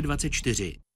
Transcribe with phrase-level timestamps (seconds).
[0.00, 0.91] 24.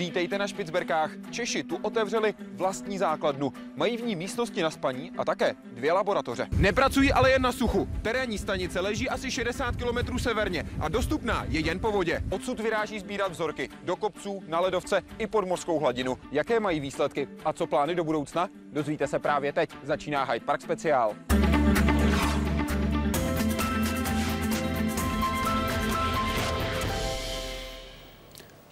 [0.00, 1.10] Vítejte na Špicberkách.
[1.30, 3.52] Češi tu otevřeli vlastní základnu.
[3.76, 6.46] Mají v ní místnosti na spaní a také dvě laboratoře.
[6.56, 7.88] Nepracují ale jen na suchu.
[8.02, 12.22] Terénní stanice leží asi 60 km severně a dostupná je jen po vodě.
[12.30, 16.18] Odsud vyráží sbírat vzorky do kopců, na ledovce i pod mořskou hladinu.
[16.32, 18.48] Jaké mají výsledky a co plány do budoucna?
[18.72, 19.70] Dozvíte se právě teď.
[19.82, 21.16] Začíná Hyde Park speciál.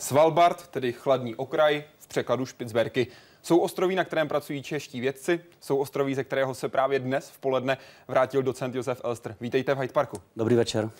[0.08, 3.06] Svalbard, tedy chladný okraj, v překladu Špicberky.
[3.42, 7.38] Jsou ostroví, na kterém pracují čeští vědci, jsou ostroví, ze kterého se právě dnes v
[7.38, 9.36] poledne vrátil docent Josef Elster.
[9.40, 10.16] Vítejte v Hyde Parku.
[10.36, 10.90] Dobrý večer.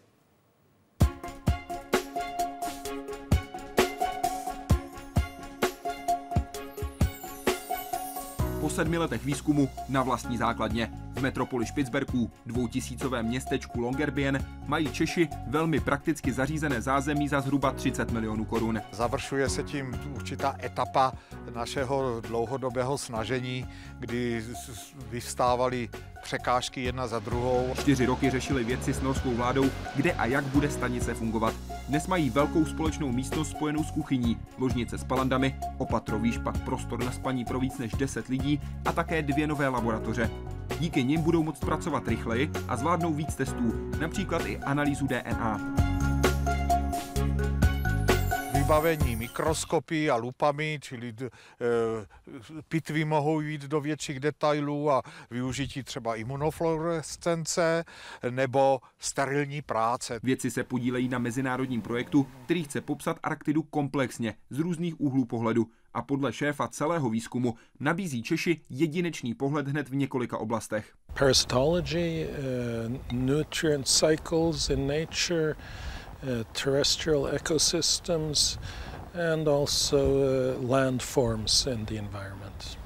[8.77, 10.91] Sedmi letech výzkumu na vlastní základně.
[11.11, 18.11] V metropoli Špicberků, dvoutisícovém městečku Longerbien, mají Češi velmi prakticky zařízené zázemí za zhruba 30
[18.11, 18.81] milionů korun.
[18.91, 21.13] Završuje se tím určitá etapa
[21.55, 23.65] našeho dlouhodobého snažení,
[23.99, 24.43] kdy
[25.09, 25.89] vyvstávaly
[26.27, 27.73] překážky jedna za druhou.
[27.79, 31.53] Čtyři roky řešili vědci s norskou vládou, kde a jak bude stanice fungovat.
[31.89, 37.11] Dnes mají velkou společnou místnost spojenou s kuchyní, ložnice s palandami, opatrovíš pak prostor na
[37.11, 40.29] spaní pro víc než 10 lidí a také dvě nové laboratoře.
[40.79, 45.96] Díky nim budou moct pracovat rychleji a zvládnou víc testů, například i analýzu DNA
[48.67, 51.29] vybavení mikroskopy a lupami, čili e,
[52.67, 57.85] pitvy mohou jít do větších detailů a využití třeba imunofluorescence
[58.29, 60.19] nebo sterilní práce.
[60.23, 65.67] Věci se podílejí na mezinárodním projektu, který chce popsat Arktidu komplexně z různých úhlů pohledu
[65.93, 70.93] a podle šéfa celého výzkumu nabízí Češi jedinečný pohled hned v několika oblastech.
[71.19, 75.55] Parasitology, uh, nutrient cycles in nature,
[76.23, 78.57] Uh, terrestrial ecosystems
[79.13, 82.77] and also uh, landforms in the environment.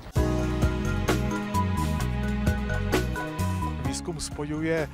[3.85, 4.89] Výzkum spojuje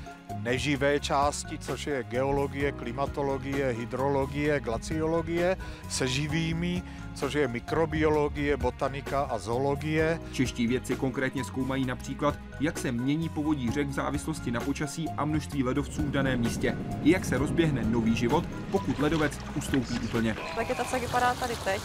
[0.47, 5.57] neživé části, což je geologie, klimatologie, hydrologie, glaciologie,
[5.89, 6.83] se živými,
[7.15, 10.19] což je mikrobiologie, botanika a zoologie.
[10.31, 15.25] Čeští vědci konkrétně zkoumají například, jak se mění povodí řek v závislosti na počasí a
[15.25, 16.77] množství ledovců v daném místě.
[17.03, 20.35] I jak se rozběhne nový život, pokud ledovec ustoupí úplně.
[20.57, 21.81] Vegetace vypadá tady teď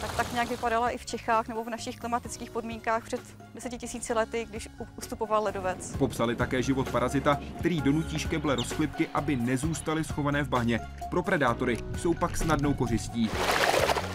[0.00, 3.20] tak tak nějak vypadala i v Čechách nebo v našich klimatických podmínkách před
[3.54, 5.96] deseti tisíci lety, když ustupoval ledovec.
[5.98, 10.80] Popsali také život parazita, který donutí škeble rozklipky, aby nezůstaly schované v bahně.
[11.10, 13.30] Pro predátory jsou pak snadnou kořistí.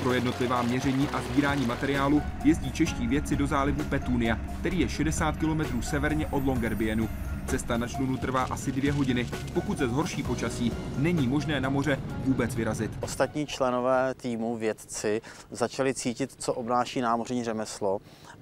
[0.04, 5.38] Pro jednotlivá měření a sbírání materiálu jezdí čeští vědci do zálivu Petunia, který je 60
[5.38, 7.10] km severně od Longyearbyenu.
[7.48, 9.28] Cesta na člunu trvá asi dvě hodiny.
[9.54, 12.92] Pokud se zhorší počasí, není možné na moře vůbec vyrazit.
[13.02, 15.22] Ostatní členové týmu vědci
[15.52, 18.00] začali cítit, co obnáší námořní řemeslo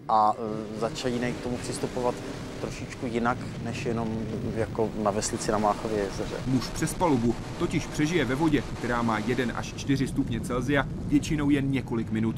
[0.09, 0.33] a
[0.75, 2.15] e, začali k tomu přistupovat
[2.61, 4.19] trošičku jinak, než jenom
[4.55, 6.35] jako na veslici na Máchově jezeře.
[6.47, 11.49] Muž přes palubu totiž přežije ve vodě, která má 1 až 4 stupně Celsia, většinou
[11.49, 12.35] jen několik minut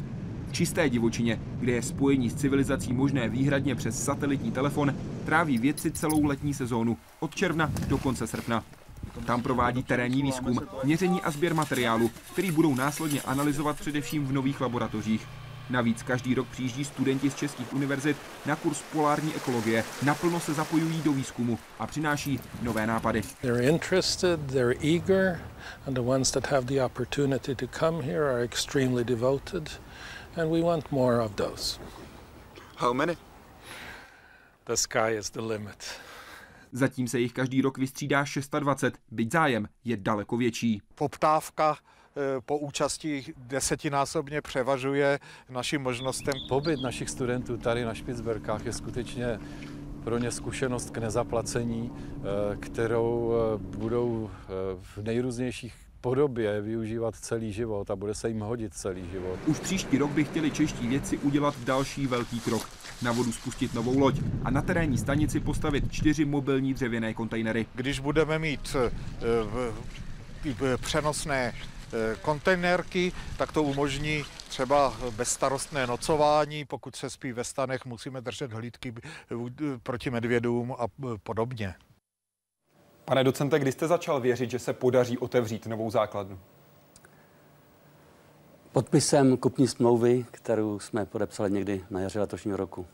[0.52, 4.96] čisté divočině, kde je spojení s civilizací možné výhradně přes satelitní telefon,
[5.26, 8.64] tráví vědci celou letní sezónu od června do konce srpna.
[9.26, 14.62] Tam provádí terénní výzkum, měření a sběr materiálu, který budou následně analyzovat především v nových
[14.62, 15.28] laboratořích.
[15.70, 19.84] Navíc každý rok přijíždí studenti z českých univerzit na kurz polární ekologie.
[20.06, 23.22] Naplno se zapojují do výzkumu a přináší nové nápady.
[23.42, 25.40] They're interested, they're eager,
[25.88, 29.82] and the ones that have the opportunity to come here are extremely devoted
[30.38, 31.80] and we want more of those.
[32.76, 33.18] How many?
[34.66, 35.86] The sky is the limit.
[36.72, 40.82] Zatím se jich každý rok vystřídá 620, byť zájem je daleko větší.
[40.96, 45.20] Poptávka eh, po účasti desetinásobně převažuje
[45.50, 46.34] našim možnostem.
[46.50, 49.40] Pobyt našich studentů tady na Špicberkách je skutečně
[50.04, 54.30] pro ně zkušenost k nezaplacení, eh, kterou eh, budou
[54.82, 59.40] v nejrůznějších podobě využívat celý život a bude se jim hodit celý život.
[59.46, 62.70] Už příští rok by chtěli čeští vědci udělat další velký krok.
[63.02, 67.66] Na vodu spustit novou loď a na terénní stanici postavit čtyři mobilní dřevěné kontejnery.
[67.76, 68.76] Když budeme mít
[70.82, 71.54] přenosné
[72.22, 78.94] kontejnerky, tak to umožní třeba bezstarostné nocování, pokud se spí ve stanech, musíme držet hlídky
[79.84, 80.86] proti medvědům a
[81.24, 81.76] podobně.
[83.06, 86.40] Pane docente, kdy jste začal věřit, že se podaří otevřít novou základnu?
[88.72, 92.86] Podpisem kupní smlouvy, kterou jsme podepsali někdy na jaře letošního roku.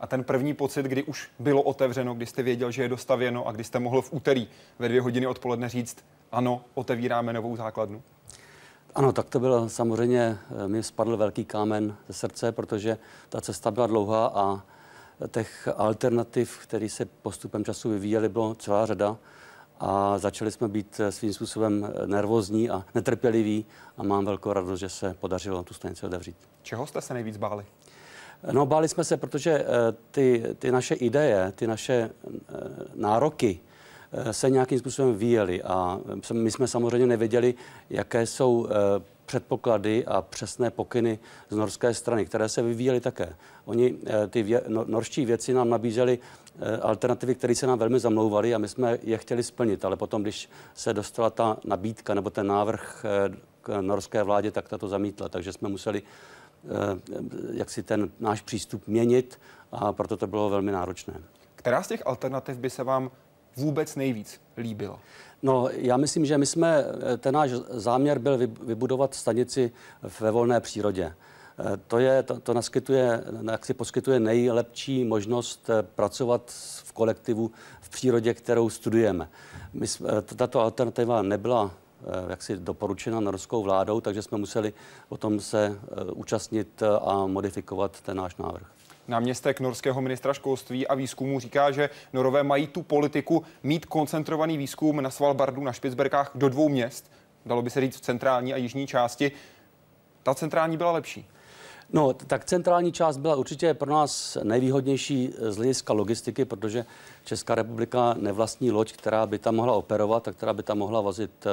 [0.00, 3.52] A ten první pocit, kdy už bylo otevřeno, kdy jste věděl, že je dostavěno a
[3.52, 8.02] kdy jste mohl v úterý ve dvě hodiny odpoledne říct, ano, otevíráme novou základnu?
[8.94, 13.70] Ano, tak to bylo samozřejmě, eh, mi spadl velký kámen ze srdce, protože ta cesta
[13.70, 14.62] byla dlouhá a
[15.30, 19.16] těch alternativ, které se postupem času vyvíjely, bylo celá řada
[19.80, 23.66] a začali jsme být eh, svým způsobem eh, nervózní a netrpěliví
[23.96, 26.36] a mám velkou radost, že se podařilo tu stanici otevřít.
[26.62, 27.64] Čeho jste se nejvíc báli?
[28.52, 29.66] No, báli jsme se, protože
[30.10, 32.10] ty, ty naše ideje, ty naše
[32.94, 33.60] nároky
[34.12, 36.00] Eh, se nějakým způsobem vyjeli a
[36.32, 37.54] my jsme samozřejmě nevěděli,
[37.90, 41.18] jaké jsou eh, předpoklady a přesné pokyny
[41.50, 43.36] z norské strany, které se vyvíjely také.
[43.64, 46.18] Oni, eh, ty vě, no, norští věci nám nabízeli
[46.82, 50.50] alternativy, které se nám velmi zamlouvaly a my jsme je chtěli splnit, ale potom, když
[50.74, 53.04] se dostala ta nabídka nebo ten návrh
[53.62, 56.02] k norské vládě, tak ta to zamítla, takže jsme museli
[57.52, 59.40] jak si ten náš přístup měnit
[59.72, 61.14] a proto to bylo velmi náročné.
[61.54, 63.10] Která z těch alternativ by se vám
[63.56, 65.00] vůbec nejvíc líbilo?
[65.42, 66.84] No, já myslím, že my jsme,
[67.18, 69.72] ten náš záměr byl vybudovat stanici
[70.20, 71.14] ve volné přírodě.
[71.86, 73.24] To, je, to, to naskytuje,
[73.62, 76.42] si poskytuje nejlepší možnost pracovat
[76.84, 77.50] v kolektivu
[77.80, 79.28] v přírodě, kterou studujeme.
[79.72, 79.86] My,
[80.36, 81.70] tato alternativa nebyla
[82.28, 84.72] jaksi doporučena norskou vládou, takže jsme museli
[85.08, 85.78] o tom se
[86.12, 88.66] účastnit a modifikovat ten náš návrh.
[89.08, 95.00] Náměstek norského ministra školství a výzkumu říká, že Norové mají tu politiku mít koncentrovaný výzkum
[95.00, 97.10] na Svalbardu, na Špicberkách do dvou měst,
[97.46, 99.32] dalo by se říct v centrální a jižní části.
[100.22, 101.28] Ta centrální byla lepší.
[101.92, 106.84] No, tak centrální část byla určitě pro nás nejvýhodnější z hlediska logistiky, protože
[107.24, 111.46] Česká republika nevlastní loď, která by tam mohla operovat a která by tam mohla vozit
[111.46, 111.50] eh,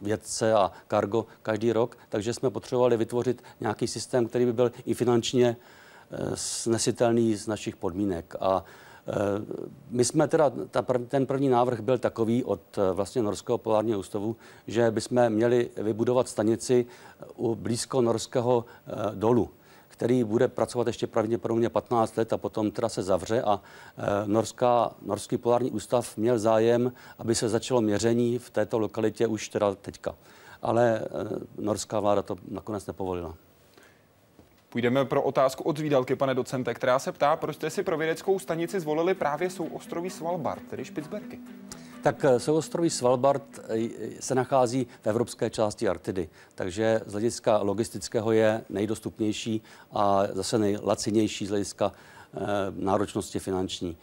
[0.00, 4.94] vědce a kargo každý rok, takže jsme potřebovali vytvořit nějaký systém, který by byl i
[4.94, 5.56] finančně
[6.34, 8.34] snesitelný z našich podmínek.
[8.40, 8.64] A
[9.90, 14.36] my jsme teda, ta, ten první návrh byl takový od e, vlastně Norského polárního ústavu,
[14.66, 16.86] že bychom měli vybudovat stanici
[17.36, 18.64] u blízko norského
[19.14, 19.50] dolu
[19.92, 23.60] který bude pracovat ještě pravděpodobně 15 let a potom teda se zavře a
[24.26, 29.74] Norská, Norský polární ústav měl zájem, aby se začalo měření v této lokalitě už teda
[29.74, 30.14] teďka.
[30.62, 31.02] Ale
[31.58, 33.34] norská vláda to nakonec nepovolila.
[34.72, 38.38] Půjdeme pro otázku od zvídalky, pane docente, která se ptá, proč jste si pro vědeckou
[38.38, 41.38] stanici zvolili právě souostroví Svalbard, tedy Špicberky.
[42.02, 43.88] Tak eh, souostroví Svalbard eh,
[44.20, 51.46] se nachází v evropské části Arktidy, takže z hlediska logistického je nejdostupnější a zase nejlacinější
[51.46, 52.38] z hlediska eh,
[52.70, 53.96] náročnosti finanční.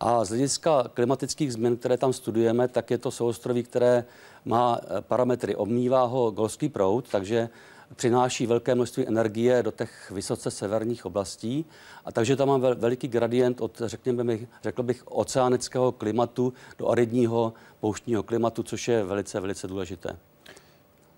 [0.00, 4.04] A z hlediska klimatických změn, které tam studujeme, tak je to souostroví, které
[4.44, 5.56] má parametry.
[5.56, 7.48] Obmývá ho golský proud, takže
[7.94, 11.64] přináší velké množství energie do těch vysoce severních oblastí.
[12.04, 18.22] A takže tam mám veliký gradient od, řekněme, řekl bych, oceánického klimatu do aridního pouštního
[18.22, 20.16] klimatu, což je velice, velice důležité.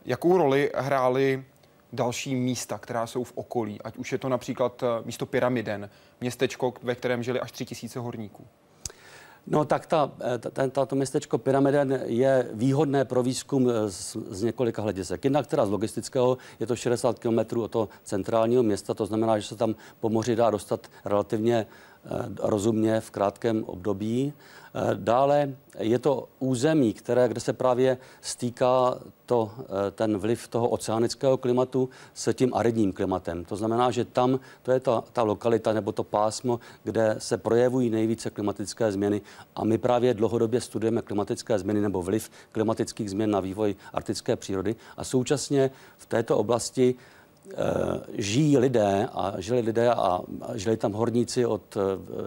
[0.05, 1.45] Jakou roli hrály
[1.93, 5.91] další místa, která jsou v okolí, ať už je to například eh, místo Pyramiden,
[6.21, 8.47] městečko, ve kterém žili až tři tisíce horníků?
[9.47, 14.43] No tak ta, eh, ta, tato městečko Pyramiden je výhodné pro výzkum eh, z, z
[14.43, 15.25] několika hledisek.
[15.25, 19.49] Jednak teda z logistického je to 60 km od toho centrálního města, to znamená, že
[19.49, 21.67] se tam po moři dá dostat relativně
[22.39, 24.33] rozumně v krátkém období.
[24.77, 30.69] Eh, dále je to území, které, kde se právě stýká to, eh, ten vliv toho
[30.69, 33.45] oceánického klimatu s tím aridním klimatem.
[33.45, 37.91] To znamená, že tam to je ta, ta lokalita nebo to pásmo, kde se projevují
[37.91, 39.21] nejvíce klimatické změny
[39.57, 44.77] a my právě dlouhodobě studujeme klimatické změny nebo vliv klimatických změn na vývoj arktické přírody
[44.97, 47.16] a současně v této oblasti Eh,
[48.13, 50.21] žijí lidé a žili lidé a
[50.55, 51.81] žili tam horníci od eh,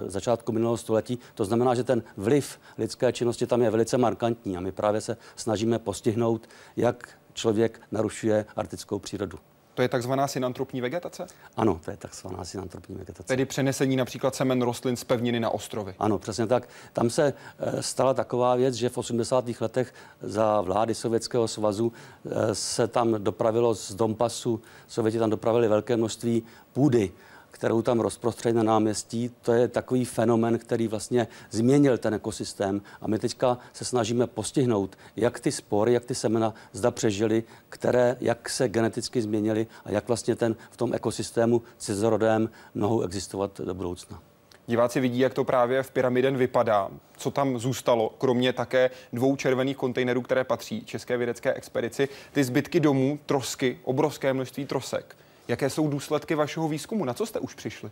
[0.09, 1.19] začátku minulého století.
[1.35, 5.17] To znamená, že ten vliv lidské činnosti tam je velice markantní a my právě se
[5.35, 9.39] snažíme postihnout, jak člověk narušuje arktickou přírodu.
[9.79, 11.27] To je takzvaná synantropní vegetace?
[11.57, 13.27] Ano, to je takzvaná synantropní vegetace.
[13.27, 15.95] Tedy přenesení například semen rostlin z pevniny na ostrovy.
[15.99, 16.69] Ano, přesně tak.
[16.93, 19.45] Tam se eh, stala taková věc, že v 80.
[19.61, 21.91] letech za vlády Sovětského svazu
[22.25, 26.43] eh, se tam dopravilo z Donbasu, Sověti tam dopravili velké množství
[26.73, 27.11] půdy
[27.59, 32.81] kterou tam rozprostřeli na náměstí, to je takový fenomen, který vlastně změnil ten ekosystém.
[33.01, 38.17] A my teďka se snažíme postihnout, jak ty spory, jak ty semena zda přežily, které,
[38.21, 43.73] jak se geneticky změnily a jak vlastně ten v tom ekosystému cizorodém mohou existovat do
[43.73, 44.21] budoucna.
[44.67, 49.77] Diváci vidí, jak to právě v pyramiden vypadá, co tam zůstalo, kromě také dvou červených
[49.77, 52.09] kontejnerů, které patří České vědecké expedici.
[52.31, 55.15] Ty zbytky domů, trosky, obrovské množství trosek.
[55.49, 57.05] Jaké jsou důsledky vašeho výzkumu?
[57.05, 57.91] Na co jste už přišli?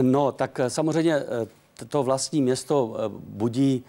[0.00, 3.84] No, tak eh, samozřejmě eh, to vlastní město eh, budí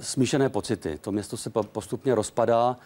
[0.00, 0.98] smíšené pocity.
[1.00, 2.76] To město se postupně rozpadá.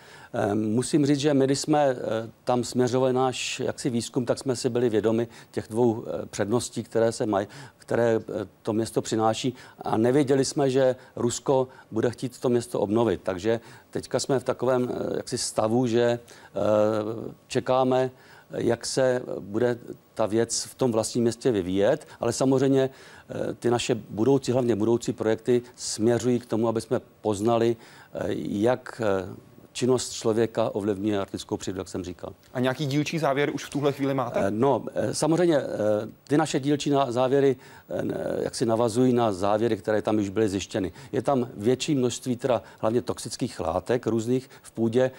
[0.54, 1.96] Musím říct, že my, když jsme
[2.44, 7.26] tam směřovali náš jaksi výzkum, tak jsme si byli vědomi těch dvou předností, které se
[7.26, 7.46] mají,
[7.78, 8.20] které
[8.62, 13.20] to město přináší a nevěděli jsme, že Rusko bude chtít to město obnovit.
[13.22, 13.60] Takže
[13.90, 16.18] teďka jsme v takovém jaksi stavu, že
[17.46, 18.10] čekáme
[18.50, 19.78] jak se bude
[20.14, 25.12] ta věc v tom vlastním městě vyvíjet, ale samozřejmě eh, ty naše budoucí, hlavně budoucí
[25.12, 27.76] projekty směřují k tomu, aby jsme poznali,
[28.14, 29.28] eh, jak eh,
[29.72, 32.32] činnost člověka ovlivňuje arktickou přírodu, jak jsem říkal.
[32.52, 34.50] A nějaký dílčí závěr už v tuhle chvíli máte?
[34.50, 35.60] No, samozřejmě
[36.28, 37.56] ty naše dílčí závěry
[38.40, 40.92] jak si navazují na závěry, které tam už byly zjištěny.
[41.12, 45.10] Je tam větší množství teda hlavně toxických látek různých v půdě,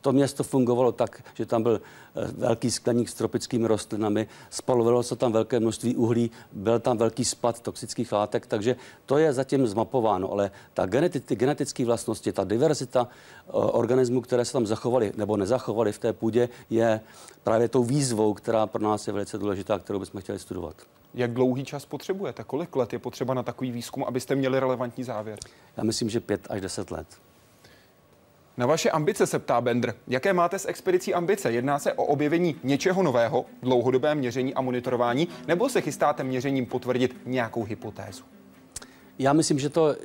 [0.00, 5.16] to město fungovalo tak, že tam byl eh, velký skleník s tropickými rostlinami, spalovalo se
[5.16, 10.32] tam velké množství uhlí, byl tam velký spad toxických látek, takže to je zatím zmapováno,
[10.32, 15.36] ale ta geneti- ty genetické vlastnosti, ta diverzita eh, organismů, které se tam zachovaly nebo
[15.36, 17.00] nezachovaly v té půdě, je
[17.42, 20.76] právě tou výzvou, která pro nás je velice důležitá, kterou bychom chtěli studovat.
[21.14, 22.44] Jak dlouhý čas potřebujete?
[22.44, 25.38] Kolik let je potřeba na takový výzkum, abyste měli relevantní závěr?
[25.76, 27.06] Já myslím, že pět až deset let.
[28.56, 29.94] Na vaše ambice se ptá Bender.
[30.08, 31.52] Jaké máte s expedicí ambice?
[31.52, 37.16] Jedná se o objevení něčeho nového, dlouhodobé měření a monitorování, nebo se chystáte měřením potvrdit
[37.26, 38.24] nějakou hypotézu?
[39.18, 39.96] Já myslím, že to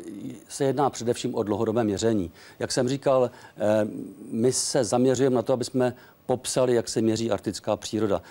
[0.48, 2.32] se jedná především o dlouhodobé měření.
[2.60, 3.88] Jak jsem říkal, eh,
[4.32, 5.94] my se zaměřujeme na to, aby jsme
[6.26, 8.22] popsali, jak se měří arktická příroda.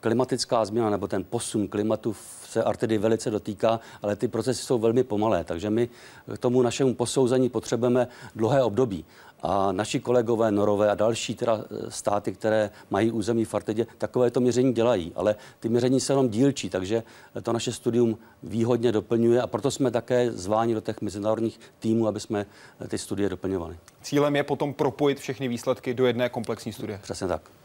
[0.00, 2.16] Klimatická změna nebo ten posun klimatu
[2.48, 5.88] se Artidy velice dotýká, ale ty procesy jsou velmi pomalé, takže my
[6.34, 9.04] k tomu našemu posouzení potřebujeme dlouhé období.
[9.42, 14.40] A naši kolegové, Norové a další teda e, státy, které mají území v Artidě, takovéto
[14.40, 17.02] měření dělají, ale ty měření se jenom dílčí, takže
[17.42, 22.20] to naše studium výhodně doplňuje a proto jsme také zváni do těch mezinárodních týmů, aby
[22.20, 22.46] jsme
[22.84, 23.78] e, ty studie doplňovali.
[24.02, 26.98] Cílem je potom propojit všechny výsledky do jedné komplexní studie.
[27.02, 27.57] Přesně tak.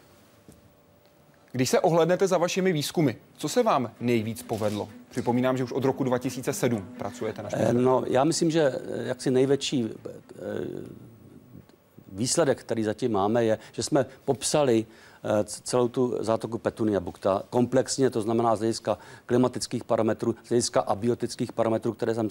[1.56, 4.90] Když se ohlednete za vašimi výzkumy, co se vám nejvíc povedlo?
[5.10, 7.74] Připomínám, že už od roku 2007 pracujete na špičce.
[7.74, 10.10] No, já myslím, že eh, jaksi největší eh,
[12.12, 14.86] výsledek, který zatím máme, je, že jsme popsali
[15.24, 20.82] eh, celou tu zátoku Petunia bukta komplexně, to znamená z hlediska klimatických parametrů, z hlediska
[20.82, 22.30] abiotických parametrů, které tam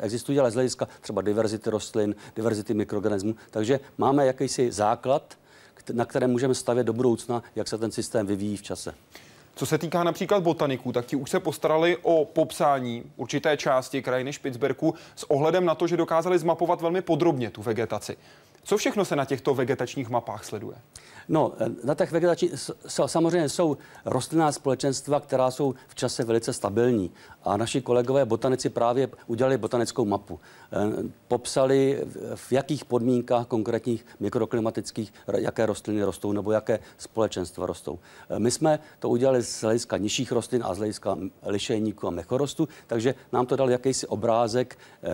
[0.00, 3.34] existují, ale z hlediska třeba diverzity rostlin, diverzity mikroorganismů.
[3.50, 5.36] Takže máme jakýsi základ,
[5.92, 8.94] na které můžeme stavět do budoucna, jak se ten systém vyvíjí v čase.
[9.54, 14.32] Co se týká například botaniků, tak ti už se postarali o popsání určité části krajiny
[14.32, 18.16] Špicberku s ohledem na to, že dokázali zmapovat velmi podrobně tu vegetaci.
[18.64, 20.76] Co všechno se na těchto vegetačních mapách sleduje?
[21.28, 22.52] No, eh, na těch vegetačních
[22.96, 27.10] samozřejmě jsou rostlinná společenstva, která jsou v čase velice stabilní.
[27.44, 30.40] A naši kolegové botanici právě udělali botanickou mapu.
[30.72, 37.98] Eh, popsali, v jakých podmínkách konkrétních mikroklimatických, jaké rostliny rostou nebo jaké společenstva rostou.
[38.30, 42.68] Eh, my jsme to udělali z hlediska nižších rostlin a z hlediska lišejníků a mechorostu,
[42.86, 45.08] takže nám to dal jakýsi obrázek eh,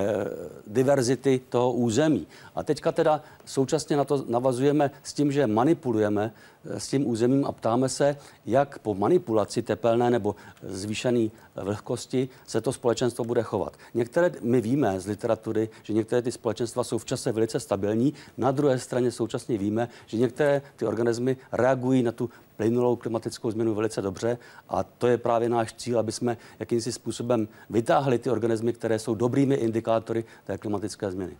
[0.66, 2.26] diverzity toho území.
[2.54, 6.32] A teďka teda současně na to navazujeme s tím, že manipulujeme
[6.64, 8.16] s tím územím a ptáme se,
[8.46, 13.76] jak po manipulaci tepelné nebo zvýšené vlhkosti se to společenstvo bude chovat.
[13.94, 18.50] Některé, my víme z literatury, že některé ty společenstva jsou v čase velice stabilní, na
[18.50, 24.02] druhé straně současně víme, že některé ty organismy reagují na tu plynulou klimatickou změnu velice
[24.02, 28.98] dobře a to je právě náš cíl, aby jsme jakýmsi způsobem vytáhli ty organismy, které
[28.98, 31.36] jsou dobrými indikátory té klimatické změny.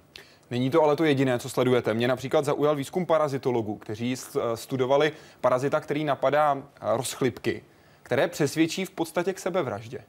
[0.51, 1.95] Není to ale to jediné, co sledujete.
[1.95, 4.17] Mě například zaujal výzkum parazitologů, kteří
[4.55, 7.65] studovali parazita, který napadá eh, rozchlipky,
[8.03, 10.05] které přesvědčí v podstatě k sebevraždě.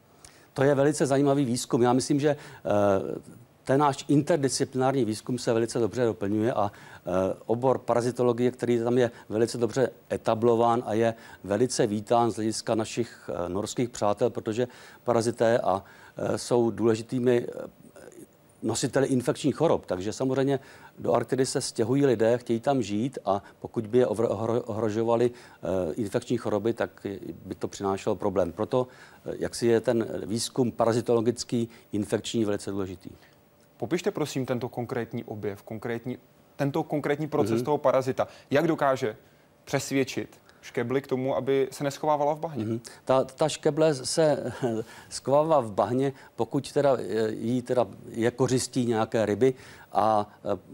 [0.59, 1.81] To je velice zajímavý výzkum.
[1.81, 3.17] Já myslím, že uh,
[3.63, 6.71] ten náš interdisciplinární výzkum se velice dobře doplňuje a
[7.45, 11.13] obor parazitologie, který tam je velice dobře etablován a je
[11.43, 14.67] velice vítán z hlediska našich norských přátel, protože
[15.03, 15.83] parazité a
[16.35, 17.47] jsou důležitými
[18.63, 19.85] nositeli infekčních chorob.
[19.85, 20.59] Takže samozřejmě
[20.99, 26.37] do Arktidy se stěhují lidé, chtějí tam žít a pokud by je ohrožovaly eh, infekční
[26.37, 27.07] choroby, tak
[27.45, 28.51] by to přinášelo problém.
[28.51, 28.87] Proto,
[29.25, 33.09] eh, jak si je ten výzkum parazitologický, infekční velice důležitý.
[33.77, 36.17] Popište prosím tento konkrétní objev, konkrétní,
[36.55, 37.65] tento konkrétní proces mm-hmm.
[37.65, 38.27] toho parazita.
[38.51, 39.15] Jak dokáže
[39.65, 42.65] přesvědčit škebly k tomu, aby se neschovávala v bahně.
[42.65, 42.79] Mm-hmm.
[43.05, 44.53] Ta, ta škeble se
[45.09, 49.53] schovává v bahně, pokud teda eh, jí teda je kořistí nějaké ryby
[49.91, 50.27] a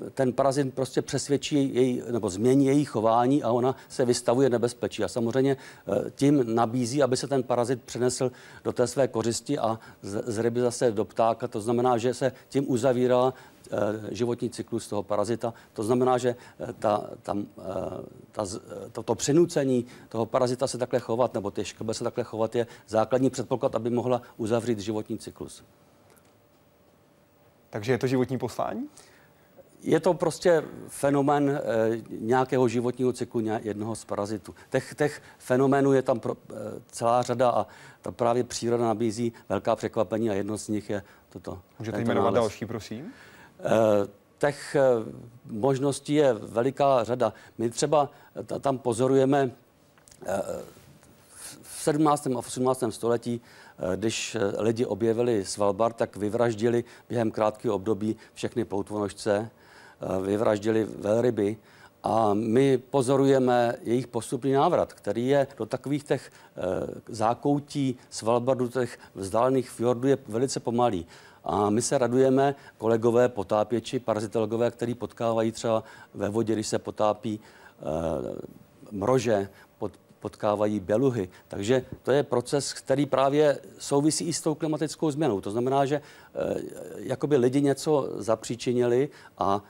[0.06, 5.04] eh, ten parazit prostě přesvědčí její, nebo změní její chování a ona se vystavuje nebezpečí.
[5.04, 8.32] A samozřejmě eh, tím nabízí, aby se ten parazit přenesl
[8.64, 11.48] do té své kořisti a z, z ryby zase do ptáka.
[11.48, 13.34] To znamená, že se tím uzavírá
[13.72, 15.54] Eh, životní cyklus toho parazita.
[15.74, 16.36] To znamená, že
[16.80, 17.38] ta, ta,
[18.32, 18.46] ta,
[18.92, 22.68] to, to přinucení toho parazita se takhle chovat, nebo ty škobe se takhle chovat, je
[22.88, 25.64] základní předpoklad, aby mohla uzavřít životní cyklus.
[27.76, 28.88] Takže je to životní poslání?
[29.82, 31.62] Je to prostě fenomén e,
[32.10, 34.56] nějakého životního cyklu jednoho z parazitů.
[34.70, 36.56] Těch, těch fenoménů je tam pro, e,
[36.92, 37.68] celá řada a
[38.02, 41.62] ta právě příroda nabízí velká překvapení a jedno z nich je toto.
[41.80, 43.14] Můžete jmenovat další, prosím?
[44.38, 44.82] Těch eh,
[45.46, 47.34] možností je veliká řada.
[47.58, 48.10] My třeba
[48.60, 49.52] tam pozorujeme
[51.74, 52.28] v 17.
[52.28, 52.84] a 18.
[52.90, 53.42] století,
[53.96, 59.50] když lidi objevili Svalbard, tak vyvraždili během krátkého období všechny ploutvonožce,
[60.22, 61.58] vyvraždili velryby
[62.04, 66.32] a my pozorujeme jejich postupný návrat, který je do takových těch
[67.08, 71.08] zákoutí Svalbardu, těch vzdálených fjordů je velice pomalý.
[71.44, 77.40] A my se radujeme, kolegové potápěči, parazitologové, který potkávají třeba ve vodě, když se potápí
[78.92, 79.50] mrože,
[80.26, 81.30] potkávají beluhy.
[81.48, 85.42] Takže to je proces, který právě souvisí i s tou klimatickou změnou.
[85.42, 86.02] To znamená, že e,
[86.98, 89.62] jakoby lidi něco zapříčinili a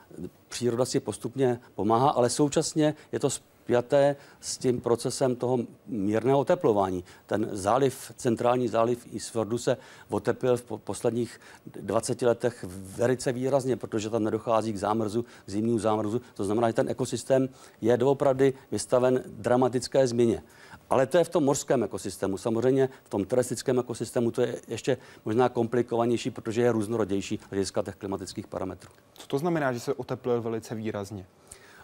[0.48, 3.28] příroda si postupně pomáhá, ale současně je to
[3.66, 7.04] spjaté s tím procesem toho mírného oteplování.
[7.26, 9.76] Ten záliv, centrální záliv Isfjordu se
[10.10, 16.20] oteplil v posledních 20 letech velice výrazně, protože tam nedochází k zámrzu, k zimnímu zámrzu.
[16.34, 17.48] To znamená, že ten ekosystém
[17.80, 20.42] je doopravdy vystaven dramatické změně.
[20.90, 22.38] Ale to je v tom mořském ekosystému.
[22.38, 27.96] Samozřejmě v tom terestrickém ekosystému to je ještě možná komplikovanější, protože je různorodější hlediska těch
[27.96, 28.90] klimatických parametrů.
[29.12, 31.26] Co to znamená, že se oteplil velice výrazně?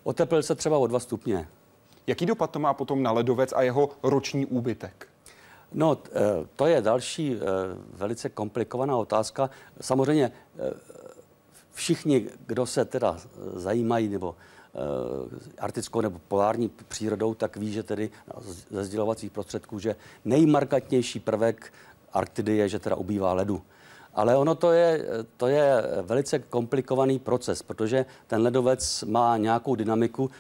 [0.03, 1.49] Oteplil se třeba o dva stupně.
[2.07, 5.09] Jaký dopad to má potom na ledovec a jeho roční úbytek?
[5.75, 6.11] No, eh,
[6.57, 7.39] to je další eh,
[7.95, 9.51] velice komplikovaná otázka.
[9.81, 10.73] Samozřejmě eh,
[11.73, 13.17] všichni, kdo se teda
[13.55, 14.35] zajímají nebo
[15.59, 18.11] arktickou nebo polární přírodou, tak ví, že tedy
[18.71, 21.73] ze sdělovacích prostředků, že nejmarkantnější prvek
[22.13, 23.63] Arktidy je, že teda ubývá ledu.
[24.15, 30.31] Ale ono to je, to je velice komplikovaný proces, protože ten ledovec má nějakou dynamiku,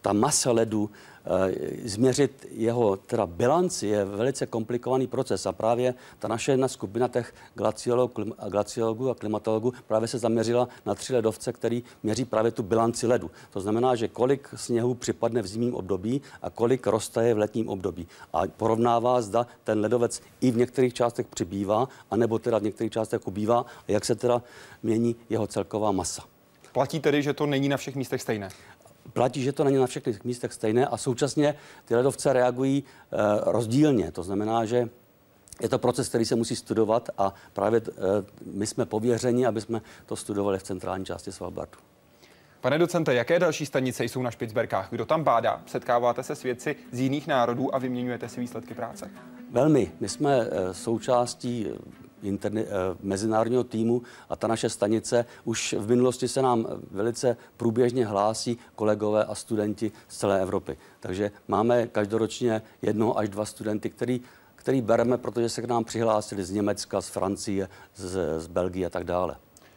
[0.00, 0.90] ta masa ledu
[1.30, 7.08] Eh, změřit jeho teda bilanci je velice komplikovaný proces a právě ta naše jedna skupina
[7.08, 7.34] těch
[8.46, 13.30] glaciologů a klimatologů právě se zaměřila na tři ledovce, který měří právě tu bilanci ledu.
[13.50, 18.08] To znamená, že kolik sněhu připadne v zimním období a kolik roztaje v letním období.
[18.32, 23.26] A porovnává, zda ten ledovec i v některých částech přibývá, anebo teda v některých částech
[23.26, 24.42] ubývá a jak se teda
[24.82, 26.22] mění jeho celková masa.
[26.72, 28.48] Platí tedy, že to není na všech místech stejné?
[29.12, 33.16] Platí, že to není na všech místech stejné a současně ty ledovce reagují e,
[33.52, 34.12] rozdílně.
[34.12, 34.88] To znamená, že
[35.62, 37.92] je to proces, který se musí studovat a právě e,
[38.52, 41.78] my jsme pověřeni, aby jsme to studovali v centrální části Svalbardu.
[42.60, 44.90] Pane docente, jaké další stanice jsou na Špicberkách?
[44.90, 45.62] Kdo tam bádá?
[45.66, 49.10] Setkáváte se s vědci z jiných národů a vyměňujete si výsledky práce?
[49.50, 49.92] Velmi.
[50.00, 51.66] My jsme e, součástí
[52.22, 52.66] interne, eh,
[53.00, 59.24] mezinárodního týmu a ta naše stanice už v minulosti se nám velice průběžně hlásí kolegové
[59.24, 60.76] a studenti z celé Evropy.
[61.00, 64.20] Takže máme každoročně jedno až dva studenty, který
[64.68, 68.90] který bereme, protože se k nám přihlásili z Německa, z Francie, z, z Belgie a
[68.90, 69.36] tak dále.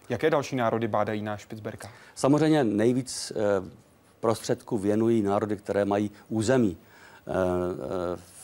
[0.09, 1.89] Jaké další národy bádají na Špicberka?
[2.15, 3.69] Samozřejmě nejvíc eh,
[4.19, 6.77] prostředků věnují národy, které mají území.
[6.77, 7.31] Eh,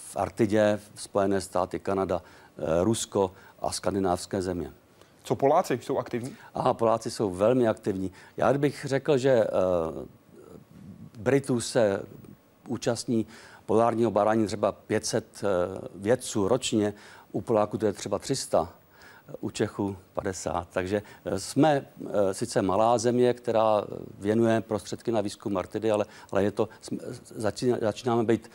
[0.09, 2.21] v Artidě, Spojené státy, Kanada,
[2.83, 4.73] Rusko, a skandinávské země.
[5.23, 6.35] Co Poláci jsou aktivní?
[6.53, 8.11] Aha, Poláci jsou velmi aktivní.
[8.37, 10.05] Já bych řekl, že uh,
[11.19, 12.01] Britů se
[12.67, 13.25] účastní
[13.65, 15.49] polárního barání třeba 500 uh,
[15.95, 16.93] vědců ročně,
[17.31, 18.73] u Poláků to je třeba 300.
[19.39, 20.67] u Čechů 50.
[20.71, 23.83] Takže eh, jsme eh, sice malá země, která
[24.19, 26.69] věnuje prostředky na výzkum Artidy, ale, ale je to,
[27.35, 28.51] začíná, začínáme být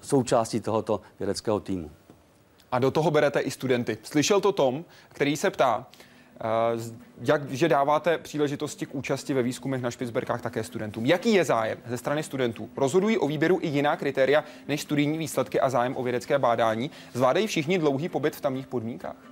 [0.00, 1.90] součástí tohoto vědeckého týmu.
[2.72, 3.98] A do toho berete i studenty.
[4.02, 5.86] Slyšel to Tom, který se ptá,
[7.20, 11.06] jak, že dáváte příležitosti k účasti ve výzkumech na Špicberkách také studentům.
[11.06, 12.70] Jaký je zájem ze strany studentů?
[12.76, 16.90] Rozhodují o výběru i jiná kritéria než studijní výsledky a zájem o vědecké bádání?
[17.12, 19.31] Zvládají všichni dlouhý pobyt v tamních podmínkách?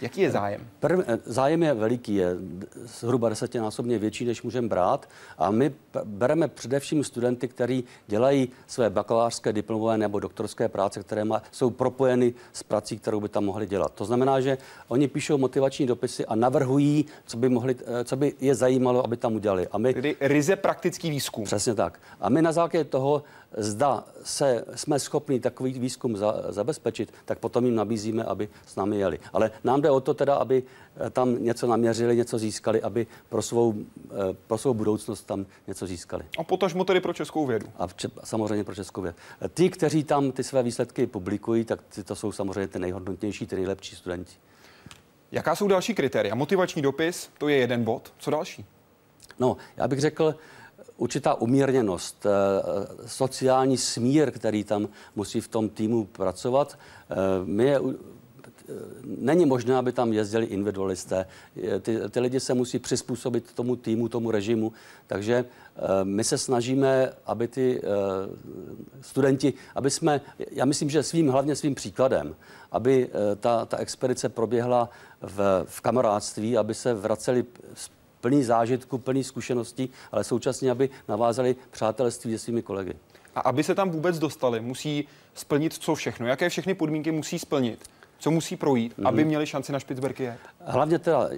[0.00, 0.60] Jaký je zájem?
[0.80, 2.36] Prv, eh, zájem je veliký, je
[2.84, 5.08] zhruba desetinásobně větší, než můžeme brát.
[5.38, 5.72] A my
[6.04, 12.34] bereme především studenty, kteří dělají své bakalářské, diplomové nebo doktorské práce, které má, jsou propojeny
[12.52, 13.92] s prací, kterou by tam mohli dělat.
[13.94, 14.58] To znamená, že
[14.88, 19.16] oni píšou motivační dopisy a navrhují, co by, mohli, eh, co by je zajímalo, aby
[19.16, 19.68] tam udělali.
[19.68, 21.44] A my, Tedy ryze praktický výzkum.
[21.44, 22.00] Přesně tak.
[22.20, 23.22] A my na základě toho
[23.56, 28.98] zda se, jsme schopni takový výzkum za, zabezpečit, tak potom jim nabízíme, aby s námi
[28.98, 29.18] jeli.
[29.32, 30.62] Ale nám jde o to teda, aby
[31.06, 33.74] eh, tam něco naměřili, něco získali, aby pro svou,
[34.10, 36.24] eh, pro svou budoucnost tam něco získali.
[36.38, 37.66] A potažmo tedy pro českou vědu.
[37.78, 39.16] A vče, samozřejmě pro českou vědu.
[39.54, 43.56] Ty, kteří tam ty své výsledky publikují, tak ty to jsou samozřejmě ty nejhodnotnější, ty
[43.56, 44.32] nejlepší studenti.
[45.32, 46.34] Jaká jsou další kritéria?
[46.34, 48.12] Motivační dopis, to je jeden bod.
[48.18, 48.64] Co další?
[49.38, 50.34] No, já bych řekl,
[51.00, 52.30] určitá umírněnost, eh,
[53.06, 56.78] sociální smír, který tam musí v tom týmu pracovat.
[57.10, 58.72] Eh, my je, eh,
[59.04, 61.26] není možné, aby tam jezdili individualisté.
[61.80, 64.72] Ty, ty lidi se musí přizpůsobit tomu týmu, tomu režimu.
[65.06, 65.44] Takže
[66.04, 67.82] my se snažíme, aby ty
[69.00, 72.36] studenti, aby jsme, já myslím, že svým, hlavně svým příkladem,
[72.72, 73.10] aby
[73.40, 74.90] ta, ta expedice proběhla
[75.22, 77.44] v, v kamarádství, aby se vraceli
[78.20, 82.94] plný zážitku, plný zkušeností, ale současně, aby navázali přátelství se svými kolegy.
[83.34, 86.26] A aby se tam vůbec dostali, musí splnit co všechno?
[86.26, 87.80] Jaké všechny podmínky musí splnit?
[88.18, 89.08] Co musí projít, mm-hmm.
[89.08, 90.38] aby měli šanci na Špicberky jet?
[90.60, 91.28] Hlavně teda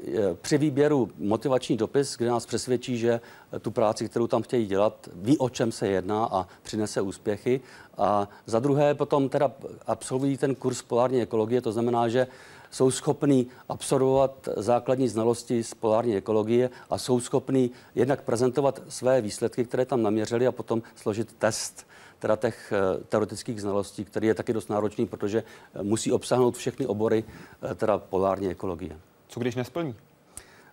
[0.41, 3.21] při výběru motivační dopis, kde nás přesvědčí, že
[3.61, 7.61] tu práci, kterou tam chtějí dělat, ví, o čem se jedná a přinese úspěchy.
[7.99, 9.53] A za druhé potom teda
[9.87, 12.27] absolvují ten kurz polární ekologie, to znamená, že
[12.73, 19.65] jsou schopní absorbovat základní znalosti z polární ekologie a jsou schopní jednak prezentovat své výsledky,
[19.65, 21.87] které tam naměřili a potom složit test
[22.19, 25.43] teda těch eh, teoretických znalostí, který je taky dost náročný, protože
[25.75, 27.25] eh, musí obsáhnout všechny obory
[27.71, 29.01] eh, teda polární ekologie.
[29.29, 29.95] Co když nesplní?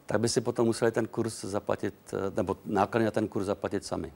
[0.05, 1.93] Tak by si potom museli ten kurz zaplatit,
[2.35, 4.13] nebo náklady na ten kurz zaplatit sami.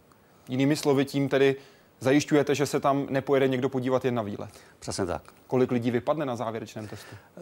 [0.49, 1.55] Jinými slovy, tím tedy
[1.99, 4.49] Zajišťujete, že se tam nepojede někdo podívat jen na výlet?
[4.79, 5.21] Přesně tak.
[5.47, 7.15] Kolik lidí vypadne na závěrečném testu?
[7.15, 7.41] E,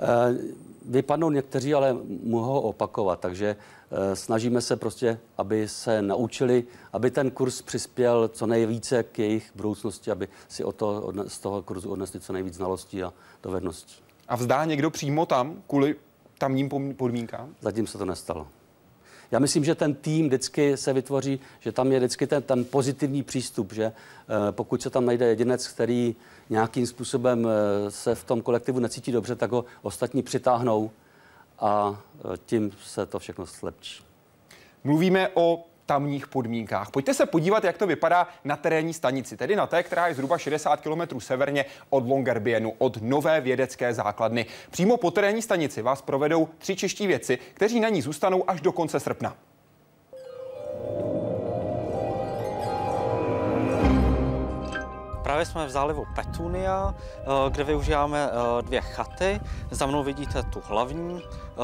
[0.86, 3.56] vypadnou někteří, ale mohou opakovat, takže
[3.92, 9.52] e, snažíme se prostě, aby se naučili, aby ten kurz přispěl co nejvíce k jejich
[9.56, 13.96] budoucnosti, aby si o to, z toho kurzu odnesli co nejvíc znalostí a dovedností.
[14.28, 15.96] A vzdá někdo přímo tam kvůli
[16.38, 17.56] tamním podmínkám?
[17.62, 18.48] Zatím se to nestalo.
[19.32, 23.24] Já myslím, že ten tým vždycky se vytvoří, že tam je vždycky ten, ten pozitivní
[23.24, 26.16] přístup, že eh, pokud se tam najde jedinec, který
[26.50, 30.92] nějakým způsobem eh, se v tom kolektivu necítí dobře, tak ho ostatní přitáhnou
[31.60, 32.02] a
[32.34, 34.04] eh, tím se to všechno slepčí.
[34.84, 36.92] Mluvíme o tamních podmínkách.
[36.92, 40.38] Pojďte se podívat, jak to vypadá na terénní stanici, tedy na té, která je zhruba
[40.38, 44.46] 60 km severně od Longyearbyenu, od nové vědecké základny.
[44.70, 48.72] Přímo po terénní stanici vás provedou tři čeští věci, kteří na ní zůstanou až do
[48.72, 49.36] konce srpna.
[55.24, 59.42] Právě jsme v zálivu Petunia, eh, kde využíváme eh, dvě chaty.
[59.72, 61.62] Za mnou vidíte tu hlavní, eh,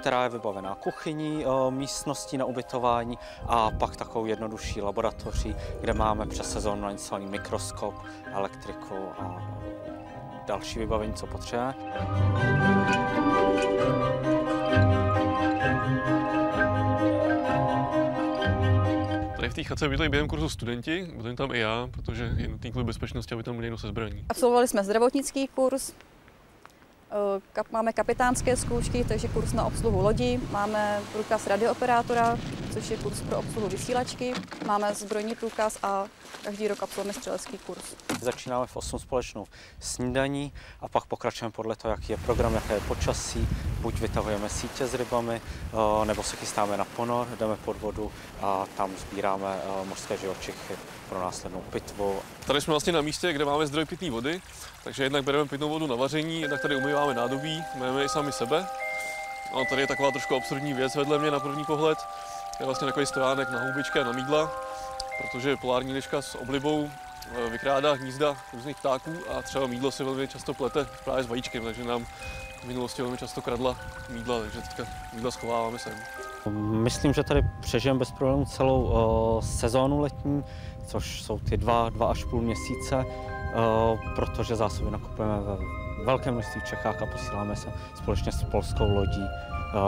[0.00, 6.52] která je vybavená kuchyní, místností na ubytování a pak takovou jednodušší laboratoří, kde máme přes
[6.52, 7.94] sezónu nainstalovaný mikroskop,
[8.32, 9.42] elektriku a
[10.46, 11.74] další vybavení, co potřebujeme.
[19.56, 23.34] Té chatce bydlí během kurzu studenti, bydlím tam i já, protože je nutný kvůli bezpečnosti,
[23.34, 24.24] aby tam byl někdo se zbraní.
[24.28, 25.92] Absolvovali jsme zdravotnický kurz,
[27.58, 32.38] eh, máme kapitánské zkoušky, takže kurz na obsluhu lodi, máme průkaz radiooperátora,
[32.76, 34.34] což je kurz pro obsluhu vysílačky,
[34.66, 36.06] máme zbrojní průkaz a
[36.42, 37.82] každý rok absolvujeme střelecký kurz.
[38.20, 39.46] Začínáme v 8 společnou
[39.80, 43.48] snídaní a pak pokračujeme podle toho, jaký je program, jaké je počasí.
[43.80, 48.12] Buď vytahujeme sítě s rybami, eh, nebo se chystáme na ponor, jdeme pod vodu
[48.42, 50.76] a tam sbíráme eh, mořské živočichy
[51.08, 52.20] pro následnou pitvu.
[52.46, 54.40] Tady jsme vlastně na místě, kde máme zdroj pitné vody,
[54.84, 58.66] takže jednak bereme pitnou vodu na vaření, jednak tady umýváme nádobí, máme i sami sebe.
[59.52, 61.98] A tady je taková trošku absurdní věc vedle mě na první pohled.
[62.60, 64.50] Je vlastně takový stojánek na houbičky a na mídla,
[65.22, 66.90] protože polární liška s oblibou
[67.36, 71.64] eh, vykrádá hnízda různých ptáků a třeba mídlo se velmi často plete právě s vajíčkem,
[71.64, 72.04] takže nám
[72.62, 73.76] v minulosti velmi často kradla
[74.08, 75.92] mídla, takže teďka mídla schováváme sem.
[76.82, 80.44] Myslím, že tady přežijeme bez problémů celou uh, sezónu letní,
[80.86, 85.56] což jsou ty dva, dva až půl měsíce, uh, protože zásoby nakupujeme ve
[86.04, 89.24] velkém množství v Čechách a posíláme se společně s polskou lodí,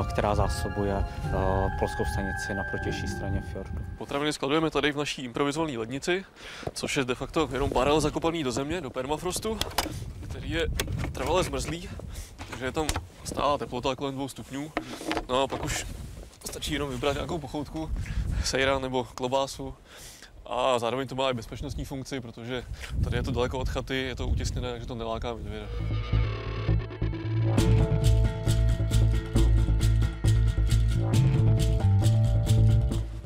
[0.09, 1.33] která zásobuje uh,
[1.79, 3.79] polskou stanici na protější straně fjordu.
[3.99, 6.25] Potraviny skladujeme tady v naší improvizované lednici,
[6.73, 9.59] což je de facto jenom barel zakopaný do země, do permafrostu,
[10.31, 10.67] který je
[11.13, 11.89] trvale zmrzlý,
[12.51, 12.87] takže je tam
[13.25, 14.73] stála teplota kolem dvou stupňů.
[15.29, 15.87] No a pak už
[16.45, 17.91] stačí jenom vybrat nějakou pochoutku,
[18.45, 19.75] sejra nebo klobásu.
[20.47, 22.65] A zároveň to má i bezpečnostní funkci, protože
[23.05, 25.67] tady je to daleko od chaty, je to utěsněné, takže to neláká medvěda.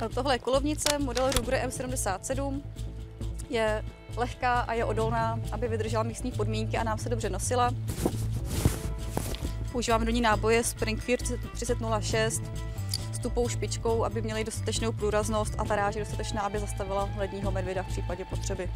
[0.08, 2.62] Tohle je kolovnice, model Ruger M77.
[3.50, 3.84] Je
[4.16, 7.70] lehká a je odolná, aby vydržela místní podmínky a nám se dobře nosila.
[9.72, 12.42] Používáme do ní náboje Springfield 3006
[13.12, 17.50] s tupou špičkou, aby měly dostatečnou průraznost a ta ráž je dostatečná, aby zastavila ledního
[17.50, 18.70] medvěda v případě potřeby.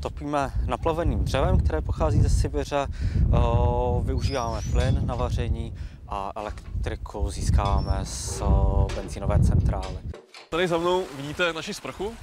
[0.00, 2.86] Topíme naplaveným dřevem, které pochází ze Sibiře,
[4.02, 5.74] využíváme plyn na vaření
[6.10, 8.42] a elektriku získáváme z
[8.94, 9.98] benzínové centrály.
[10.48, 12.14] Tady za mnou vidíte naši sprchu.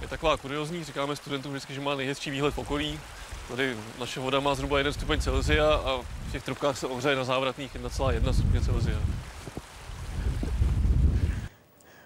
[0.00, 3.00] Je taková kuriozní, říkáme studentům vždycky, že má nejhezčí výhled v okolí.
[3.48, 7.24] Tady naše voda má zhruba 1 stupeň Celsia a v těch trubkách se ohřeje na
[7.24, 8.98] závratných 1,1 stupně Celsia.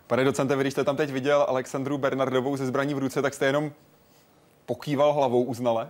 [0.06, 3.34] Pane docente, vy když jste tam teď viděl Alexandru Bernardovou ze zbraní v ruce, tak
[3.34, 3.72] jste jenom
[4.66, 5.88] pokýval hlavou uznale?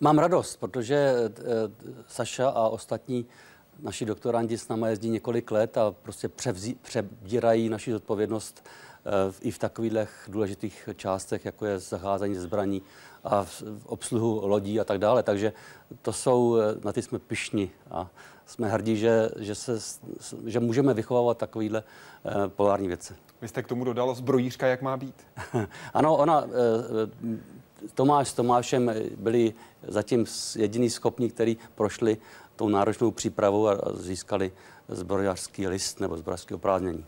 [0.00, 1.30] Mám radost, protože e,
[2.08, 3.26] Saša a ostatní
[3.82, 8.68] naši doktorandi s námi jezdí několik let a prostě převzí, přebírají naši zodpovědnost
[9.06, 9.92] e, i v takových
[10.28, 12.82] důležitých částech, jako je zacházení zbraní
[13.24, 15.22] a v obsluhu lodí a tak dále.
[15.22, 15.52] Takže
[16.02, 18.10] to jsou, na ty jsme pišni a
[18.46, 19.78] jsme hrdí, že, že, se,
[20.46, 21.82] že můžeme vychovávat takovýhle
[22.24, 23.14] eh, polární věci.
[23.40, 25.26] Vy jste k tomu dodal zbrojířka, jak má být?
[25.94, 29.54] ano, ona, eh, Tomáš s Tomášem byli
[29.88, 32.16] zatím jediný schopní, kteří prošli
[32.56, 34.52] tou náročnou přípravou a získali
[34.88, 37.04] zbrojařský list nebo zbrojařské oprávnění.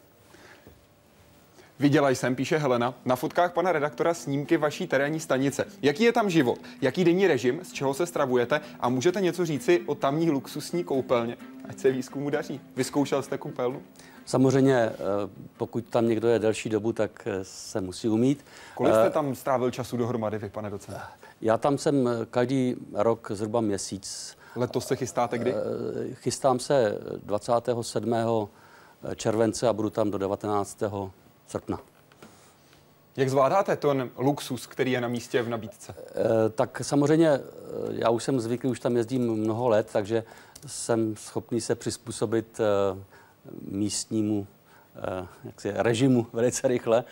[1.79, 5.67] Viděla jsem, píše Helena, na fotkách pana redaktora snímky vaší terénní stanice.
[5.83, 6.59] Jaký je tam život?
[6.81, 7.61] Jaký denní režim?
[7.63, 8.61] Z čeho se stravujete?
[8.81, 11.37] A můžete něco říci o tamní luxusní koupelně?
[11.69, 12.61] Ať se výzkumu daří.
[12.77, 13.83] Vyzkoušel jste koupelnu?
[14.27, 14.95] Samozřejmě, eh,
[15.57, 18.45] pokud tam někdo je delší dobu, tak eh, se musí umít.
[18.75, 20.99] Kolik jste eh, tam strávil času dohromady vy, pane docent?
[21.41, 24.37] Já tam jsem každý rok zhruba měsíc.
[24.57, 25.55] Letos se chystáte kdy?
[26.15, 28.15] Chystám se 27.
[29.17, 30.83] července a budu tam do 19
[31.47, 31.81] srpna.
[33.17, 35.95] Jak zvládáte ten luxus, který je na místě v nabídce?
[35.95, 37.41] E, tak samozřejmě, eh,
[37.91, 40.25] já už jsem zvyklý, už tam jezdím mnoho let, takže
[40.67, 42.61] jsem schopný se přizpůsobit
[43.63, 44.47] místnímu
[45.45, 47.05] jaksi, režimu velice rychle,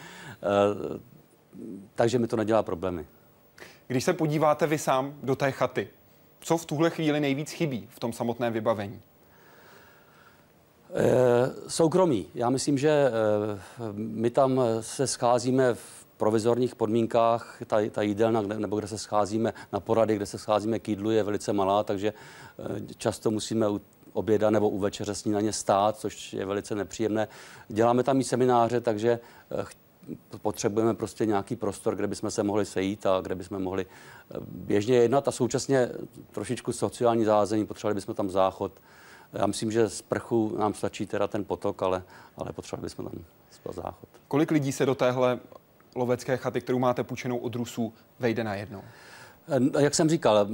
[1.95, 3.07] takže mi to nedělá problémy.
[3.87, 5.89] Když se podíváte vy sám do té chaty,
[6.45, 9.03] co v tuhle chvíli nejvíc chybí v tom samotném vybavení?
[10.95, 12.27] Eh, soukromí.
[12.35, 13.11] Já myslím, že eh,
[13.93, 19.81] my tam se scházíme v provizorních podmínkách, ta, ta jídelna, nebo kde se scházíme na
[19.81, 22.13] porady, kde se scházíme k jídlu, je velice malá, takže
[22.59, 23.81] eh, často musíme u
[24.13, 27.29] oběda nebo u večeře snídaně stát, což je velice nepříjemné.
[27.69, 29.19] Děláme tam i semináře, takže
[30.43, 33.87] potřebujeme prostě nějaký prostor, kde bychom se mohli sejít a kde bychom mohli
[34.49, 35.89] běžně jednat a současně
[36.33, 38.73] trošičku sociální zázemí, potřebovali bychom tam záchod,
[39.33, 42.03] já myslím, že z prchu nám stačí teda ten potok, ale,
[42.37, 43.25] ale potřebovali bychom tam
[43.75, 44.09] záchod.
[44.29, 45.39] Kolik lidí se do téhle
[45.95, 48.83] lovecké chaty, kterou máte půjčenou od Rusů, vejde na jednou?
[49.49, 50.49] Eh, jak jsem říkal,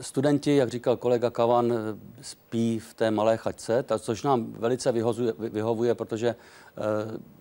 [0.00, 1.72] studenti, jak říkal kolega Kavan,
[2.20, 7.34] spí v té malé chaťce, což nám velice vyhozuje, vyhovuje, protože eh,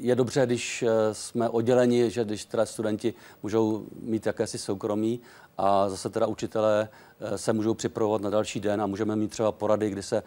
[0.00, 5.20] je dobře, když eh, jsme odděleni, že když teda studenti můžou mít jakési soukromí
[5.58, 6.88] a zase teda učitelé
[7.20, 10.22] eh, se můžou připravovat na další den a můžeme mít třeba porady, kdy se eh,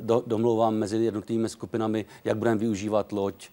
[0.00, 3.48] do, domlouvám mezi jednotlivými skupinami, jak budeme využívat loď,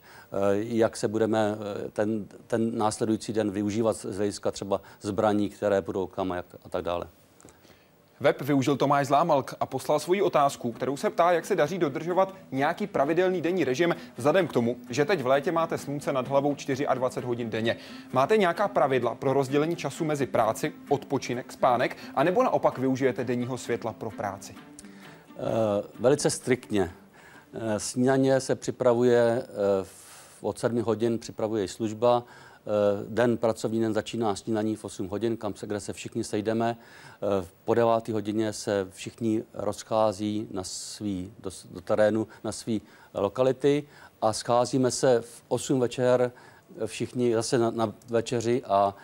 [0.54, 1.58] jak se budeme
[1.94, 6.70] ten, ten následující den využívat z hlediska třeba zbraní, které budou kam a, jak, a
[6.70, 7.08] tak dále.
[8.22, 12.36] Web využil Tomáš Zlámalk a poslal svoji otázku, kterou se ptá, jak se daří dodržovat
[12.52, 16.56] nějaký pravidelný denní režim, vzhledem k tomu, že teď v létě máte slunce nad hlavou
[16.94, 17.78] 24 hodin denně.
[18.14, 23.94] Máte nějaká pravidla pro rozdělení času mezi práci, odpočinek, spánek, anebo naopak využijete denního světla
[23.94, 24.56] pro práci?
[24.56, 25.46] Uh,
[26.00, 26.92] velice striktně.
[27.54, 29.44] Uh, snídaně se připravuje
[29.84, 30.02] v
[30.42, 32.24] od 7 hodin připravuje služba,
[33.08, 36.78] Den, pracovní den začíná snídaní v 8 hodin, kam se, kde se všichni sejdeme.
[37.66, 42.80] Po 9 hodině se všichni rozchází na svý, do, do terénu, na své
[43.14, 43.84] lokality
[44.22, 46.32] a scházíme se v 8 večer
[46.86, 48.96] všichni zase na, na večeři a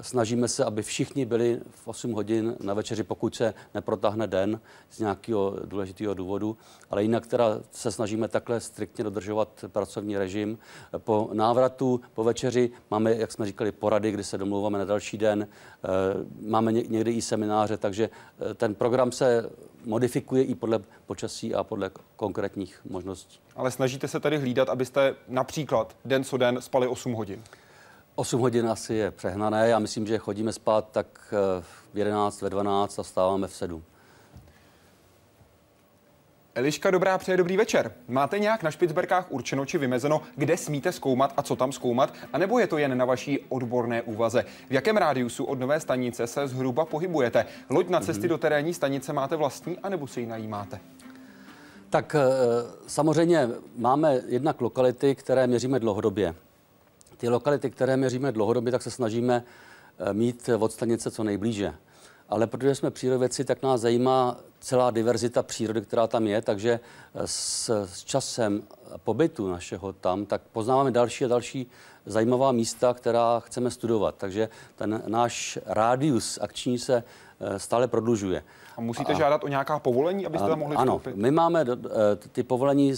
[0.00, 4.98] snažíme se, aby všichni byli v 8 hodin na večeři, pokud se neprotáhne den z
[4.98, 6.56] nějakého důležitého důvodu.
[6.90, 10.58] Ale jinak teda se snažíme takhle striktně dodržovat pracovní režim.
[10.98, 15.48] Po návratu, po večeři máme, jak jsme říkali, porady, kdy se domlouváme na další den.
[15.84, 15.88] Eh,
[16.40, 18.10] máme někdy i semináře, takže
[18.50, 19.50] eh, ten program se
[19.84, 23.38] modifikuje i podle počasí a podle konkrétních možností.
[23.56, 27.42] Ale snažíte se tady hlídat, abyste například den co den spali 8 hodin?
[28.16, 29.68] 8 hodin asi je přehnané.
[29.68, 33.82] Já myslím, že chodíme spát tak eh, v 11, ve 12 a stáváme v 7.
[36.54, 37.92] Eliška Dobrá přeje dobrý večer.
[38.08, 42.14] Máte nějak na Špicberkách určeno či vymezeno, kde smíte zkoumat a co tam zkoumat?
[42.32, 44.44] A nebo je to jen na vaší odborné úvaze?
[44.68, 47.46] V jakém rádiusu od nové stanice se zhruba pohybujete?
[47.70, 48.28] Loď na cesty mm-hmm.
[48.28, 50.80] do terénní stanice máte vlastní, anebo si ji najímáte?
[51.90, 52.20] Tak eh,
[52.86, 56.34] samozřejmě máme jednak lokality, které měříme dlouhodobě.
[57.16, 59.44] Ty lokality, které měříme dlouhodobě, tak se snažíme
[59.98, 61.74] eh, mít od stanice co nejblíže.
[62.28, 66.80] Ale protože jsme přírodovědci, tak nás zajímá celá diverzita přírody, která tam je, takže
[67.14, 68.62] eh, s, s časem
[69.04, 71.66] pobytu našeho tam, tak poznáváme další a další
[72.06, 74.14] zajímavá místa, která chceme studovat.
[74.18, 77.04] Takže ten náš rádius akční se
[77.40, 78.44] eh, stále prodlužuje.
[78.76, 81.10] A musíte a, žádat o nějaká povolení, abyste tam mohli vstoupit?
[81.10, 81.64] Ano, my máme,
[82.32, 82.94] ty povolení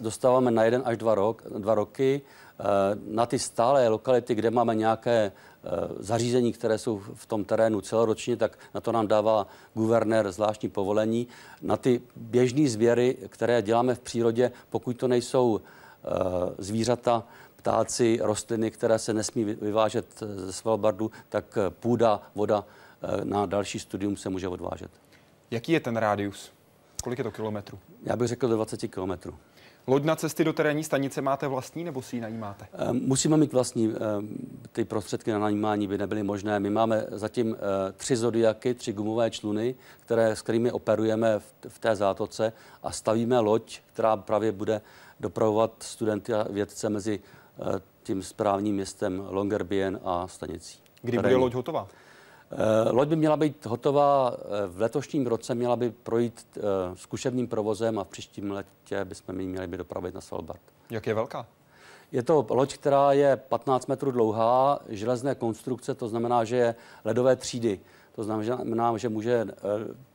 [0.00, 2.22] dostáváme na jeden až dva, rok, dva roky.
[2.62, 7.80] Eh, na ty stále lokality, kde máme nějaké eh, zařízení, které jsou v tom terénu
[7.80, 11.28] celoročně, tak na to nám dává guvernér zvláštní povolení.
[11.62, 16.08] Na ty běžné zvěry, které děláme v přírodě, pokud to nejsou eh,
[16.58, 17.24] zvířata,
[17.56, 22.64] ptáci, rostliny, které se nesmí vyvážet ze Svalbardu, tak půda, voda
[23.24, 24.90] na další studium se může odvážet.
[25.50, 26.52] Jaký je ten rádius?
[27.02, 27.78] Kolik je to kilometrů?
[28.02, 29.34] Já bych řekl do 20 kilometrů.
[29.86, 32.68] Loď na cesty do terénní stanice máte vlastní nebo si ji najímáte?
[32.72, 33.86] Ehm, musíme mít vlastní.
[33.86, 34.28] Ehm,
[34.72, 36.60] ty prostředky na najímání by nebyly možné.
[36.60, 41.96] My máme zatím eh, tři zodiaky, tři gumové čluny, které, s kterými operujeme v, té
[41.96, 44.80] zátoce a stavíme loď, která právě bude
[45.20, 47.20] dopravovat studenty a vědce mezi
[47.58, 50.78] eh, tím správním městem Longyearbyen a stanicí.
[51.02, 51.88] Kdy bude loď hotová?
[52.52, 56.60] Eh, loď by měla být hotová eh, v letošním roce, měla by projít eh,
[56.94, 60.60] zkušebním provozem a v příštím letě bychom ji měli by dopravit na Svalbard.
[60.90, 61.46] Jak je velká?
[62.12, 67.36] Je to loď, která je 15 metrů dlouhá, železné konstrukce, to znamená, že je ledové
[67.36, 67.80] třídy.
[68.14, 69.46] To znamená, že může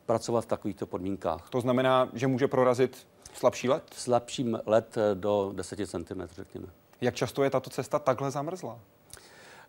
[0.06, 1.50] pracovat v takovýchto podmínkách.
[1.50, 3.82] To znamená, že může prorazit slabší led?
[3.92, 6.66] Slabší led do 10 cm, řekněme.
[7.00, 8.78] Jak často je tato cesta takhle zamrzlá?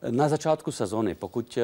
[0.10, 1.64] Na začátku sezony, pokud eh,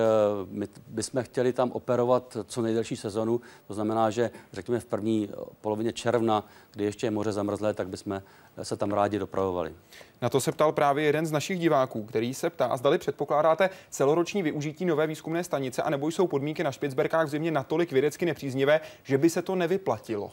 [0.50, 5.30] my bychom chtěli tam operovat co nejdelší sezonu, to znamená, že řekněme v první
[5.62, 8.22] polovině června, kdy ještě je moře zamrzlé, tak bychom
[8.64, 9.74] se tam rádi dopravovali.
[10.22, 14.44] Na to se ptal právě jeden z našich diváků, který se ptá, zdali předpokládáte celoroční
[14.44, 19.18] využití nové výzkumné stanice, anebo jsou podmínky na Špicberkách v zimě natolik vědecky nepříznivé, že
[19.18, 20.32] by se to nevyplatilo.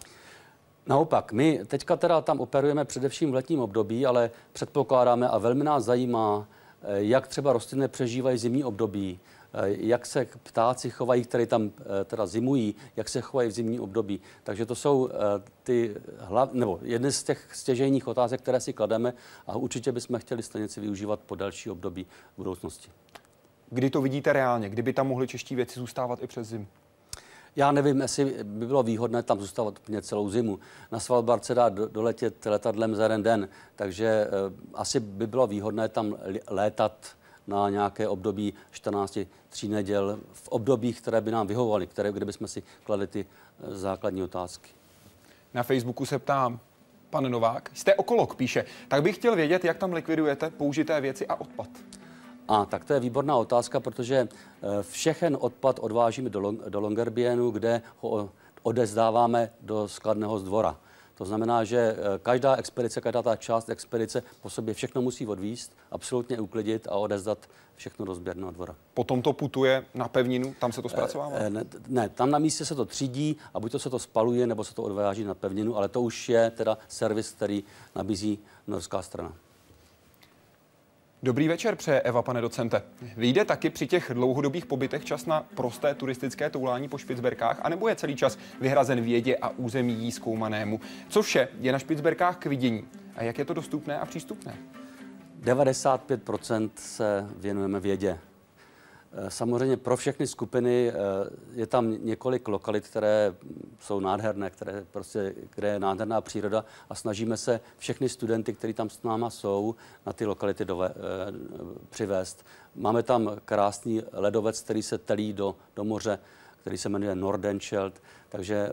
[0.87, 5.85] Naopak, my teďka teda tam operujeme především v letním období, ale předpokládáme a velmi nás
[5.85, 9.21] zajímá, Eh, jak třeba rostliny přežívají zimní období,
[9.55, 13.81] eh, jak se ptáci chovají, které tam eh, teda zimují, jak se chovají v zimní
[13.81, 14.21] období.
[14.43, 15.09] Takže to jsou
[15.63, 19.15] ty hlav, nebo jedny z těch stěžejních otázek, které si klademe
[19.47, 22.91] a určitě bychom chtěli stanici využívat po další období v budoucnosti.
[23.71, 24.69] Kdy to vidíte reálně?
[24.69, 26.67] Kdyby tam mohli čeští věci zůstávat i přes zimu?
[27.57, 30.59] Já nevím, jestli by bylo výhodné tam zůstávat úplně celou zimu.
[30.93, 35.89] Na Svalbard se dá doletět letadlem za jeden den, takže uh, asi by bylo výhodné
[35.89, 36.17] tam
[36.49, 42.27] létat na nějaké období 14 tří neděl, v obdobích, které by nám vyhovovaly, které, kde
[42.27, 43.27] bychom si kladli ty
[43.61, 44.71] uh, základní otázky.
[45.55, 46.61] Na Facebooku se ptám,
[47.11, 51.35] pan Novák, jste okolok, píše, tak bych chtěl vědět, jak tam likvidujete použité věci a
[51.35, 51.69] odpad.
[52.49, 57.51] A tak to je výborná otázka, protože eh, všechen odpad odvážíme do, Long, do Longyearbyenu,
[57.51, 58.31] kde ho
[58.63, 60.77] odezdáváme do skladného zdvora.
[61.15, 65.73] To znamená, že eh, každá expedice, každá ta část expedice po sobě všechno musí odvíst,
[65.91, 67.39] absolutně uklidit a odezdat
[67.77, 68.75] všechno do sběrného dvora.
[68.95, 71.37] Potom to putuje na pevninu, tam se to zpracovává?
[71.37, 74.47] Eh, ne, ne, tam na místě se to třídí a buď to se to spaluje,
[74.47, 79.03] nebo se to odváží na pevninu, ale to už je teda servis, který nabízí norská
[79.03, 79.33] strana.
[81.25, 82.83] Dobrý večer, přeje Eva, pane docente.
[83.17, 87.97] Vyjde taky při těch dlouhodobých pobytech čas na prosté turistické toulání po Špicberkách, anebo je
[87.97, 90.81] celý čas vyhrazen vědě a území jí zkoumanému?
[91.09, 92.85] Co vše je na Špicberkách k vidění
[93.17, 94.57] a jak je to dostupné a přístupné?
[95.43, 98.19] 95% se věnujeme vědě.
[99.15, 100.95] Eh, samozřejmě pro všechny skupiny eh,
[101.55, 103.35] je tam několik lokalit, které
[103.81, 108.91] jsou nádherné, které prostě, kde je nádherná příroda a snažíme se všechny studenty, kteří tam
[108.91, 109.75] s náma jsou,
[110.07, 110.95] na ty lokality dove, eh,
[111.91, 112.47] přivést.
[112.75, 116.19] Máme tam krásný ledovec, který se telí do, do moře,
[116.61, 118.69] který se jmenuje Nordenscheld, takže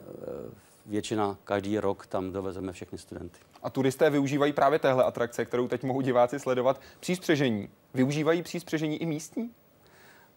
[0.86, 3.40] většina každý rok tam dovezeme všechny studenty.
[3.64, 7.70] A turisté využívají právě téhle atrakce, kterou teď mohou diváci sledovat, přístřežení.
[7.94, 9.52] Využívají přístřežení i místní?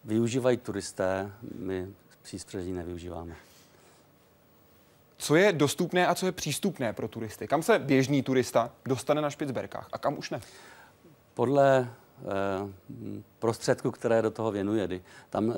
[0.05, 1.87] Využívají turisté, my
[2.21, 3.35] příspřeží nevyužíváme.
[5.17, 7.47] Co je dostupné a co je přístupné pro turisty?
[7.47, 10.41] Kam se běžný turista dostane na Špicberkách a kam už ne?
[11.33, 11.89] Podle
[12.19, 12.73] eh,
[13.39, 15.01] prostředku, které do toho věnuje.
[15.29, 15.55] Tam eh,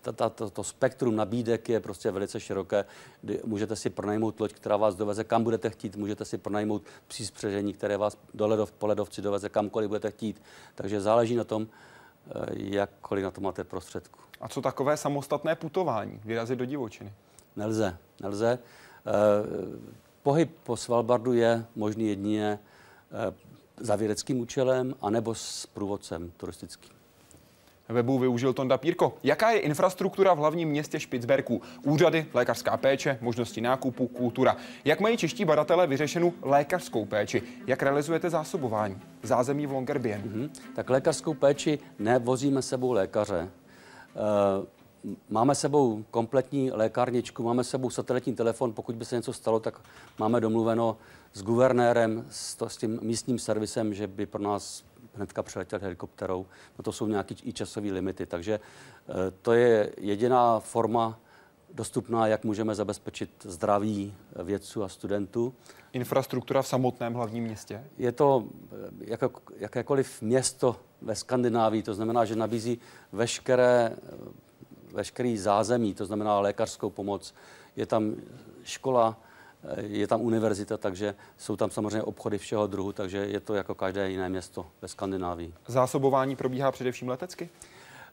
[0.00, 2.84] ta, ta, to, to spektrum nabídek je prostě velice široké.
[3.22, 7.72] Kdy můžete si pronajmout loď, která vás doveze kam budete chtít, můžete si pronajmout příspřežení,
[7.72, 10.42] které vás do ledov, po ledovci doveze kamkoliv budete chtít.
[10.74, 11.66] Takže záleží na tom,
[12.54, 14.20] jakkoliv na to máte prostředku.
[14.40, 17.12] A co takové samostatné putování, vyrazit do divočiny?
[17.56, 18.58] Nelze, nelze.
[18.58, 19.10] Eh,
[20.22, 23.34] pohyb po Svalbardu je možný jedině eh,
[23.76, 26.93] za vědeckým účelem anebo s průvodcem turistickým
[27.88, 29.14] webu využil Tonda Pírko.
[29.22, 31.62] Jaká je infrastruktura v hlavním městě Špicberku?
[31.82, 34.56] Úřady, lékařská péče, možnosti nákupu, kultura.
[34.84, 37.42] Jak mají čeští badatelé vyřešenou lékařskou péči?
[37.66, 38.98] Jak realizujete zásobování?
[39.22, 40.22] Zázemí v Longerbien.
[40.22, 40.50] Mm-hmm.
[40.74, 43.38] Tak lékařskou péči nevozíme sebou lékaře.
[43.38, 43.48] E,
[45.28, 49.80] máme sebou kompletní lékárničku, máme sebou satelitní telefon, pokud by se něco stalo, tak
[50.18, 50.96] máme domluveno
[51.32, 54.84] s guvernérem, s, to, s tím místním servisem, že by pro nás
[55.16, 56.46] hnedka přeletěl helikopterou.
[56.78, 58.60] No to jsou nějaké i časové limity, takže
[59.08, 59.12] eh,
[59.42, 61.18] to je jediná forma
[61.74, 65.54] dostupná, jak můžeme zabezpečit zdraví vědců a studentů.
[65.92, 67.84] Infrastruktura v samotném hlavním městě?
[67.98, 72.78] Je to eh, jako, jakékoliv město ve Skandinávii, to znamená, že nabízí
[73.12, 74.16] veškeré, eh,
[74.92, 77.34] veškerý zázemí, to znamená lékařskou pomoc.
[77.76, 78.14] Je tam
[78.62, 79.16] škola,
[79.76, 84.10] je tam univerzita, takže jsou tam samozřejmě obchody všeho druhu, takže je to jako každé
[84.10, 85.54] jiné město ve Skandinávii.
[85.66, 87.48] Zásobování probíhá především letecky?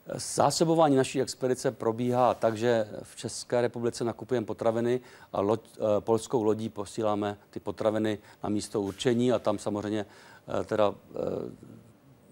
[0.06, 5.00] Eh, zásobování naší expedice probíhá tak, že v České republice nakupujeme potraviny
[5.32, 10.06] a loď, eh, polskou lodí posíláme ty potraviny na místo určení a tam samozřejmě
[10.64, 10.94] teda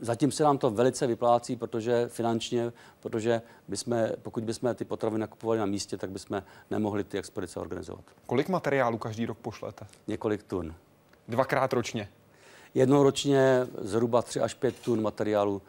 [0.01, 5.59] Zatím se nám to velice vyplácí, protože finančně, protože bychom, pokud bychom ty potraviny nakupovali
[5.59, 8.05] na místě, tak bychom nemohli ty expedice organizovat.
[8.27, 9.87] Kolik materiálu každý rok pošlete?
[10.07, 10.75] Několik tun.
[11.29, 12.09] Dvakrát ročně?
[12.75, 15.63] Jednou ročně zhruba 3 až 5 tun materiálu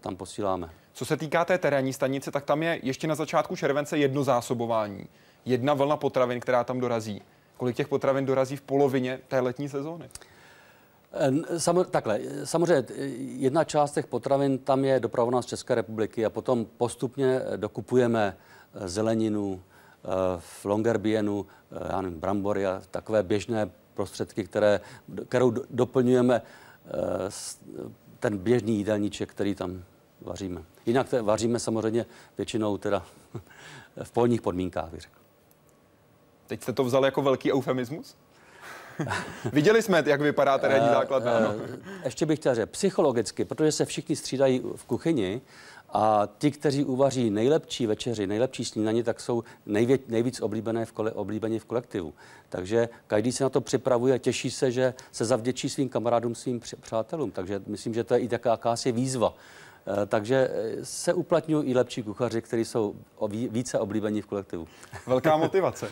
[0.00, 0.70] tam posíláme.
[0.92, 5.06] Co se týká té terénní stanice, tak tam je ještě na začátku července jedno zásobování.
[5.44, 7.22] Jedna vlna potravin, která tam dorazí.
[7.56, 10.08] Kolik těch potravin dorazí v polovině té letní sezóny?
[11.56, 12.84] Samo, takhle, samozřejmě
[13.18, 18.36] jedna část těch potravin tam je dopravona z České republiky a potom postupně dokupujeme
[18.74, 19.62] eh, zeleninu,
[20.04, 20.08] eh,
[20.38, 24.80] v Longerbienu, eh, já nevím, brambory a takové běžné prostředky, které,
[25.28, 26.42] kterou doplňujeme
[28.20, 29.84] ten běžný jídelníček, který tam
[30.20, 30.62] vaříme.
[30.86, 32.06] Jinak vaříme samozřejmě
[32.36, 33.06] většinou teda
[34.02, 35.14] v polních podmínkách, bych řekl.
[36.46, 38.16] Teď jste to vzal jako velký eufemismus?
[39.52, 41.26] Viděli jsme, jak vypadá terénní eh, základ.
[41.26, 41.54] Ano.
[41.74, 45.40] Eh, ještě bych chtěl říct, psychologicky, protože se všichni střídají v kuchyni,
[45.92, 51.12] a ti, kteří uvaří nejlepší večeři, nejlepší snídaní, tak jsou nejvě, nejvíc oblíbené v kole,
[51.12, 52.14] oblíbení v kolektivu.
[52.48, 57.30] Takže každý se na to připravuje, těší se, že se zavděčí svým kamarádům, svým přátelům.
[57.30, 59.34] Takže myslím, že to je i taká jakási výzva
[60.06, 62.94] takže eh, se uplatňují i lepší kuchaři, kteří jsou
[63.50, 64.68] více oblíbení v kolektivu.
[65.06, 65.88] Velká motivace.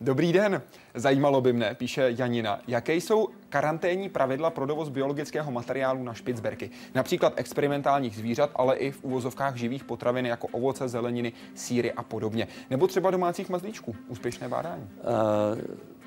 [0.00, 0.62] Dobrý den.
[0.94, 6.70] Zajímalo by mne, píše Janina, jaké jsou karanténní pravidla pro dovoz biologického materiálu na Špicberky.
[6.94, 12.48] Například experimentálních zvířat, ale i v uvozovkách živých potravin jako ovoce, zeleniny, síry a podobně.
[12.70, 13.96] Nebo třeba domácích mazlíčků.
[14.08, 14.88] Úspěšné bádání.
[14.98, 15.97] Uh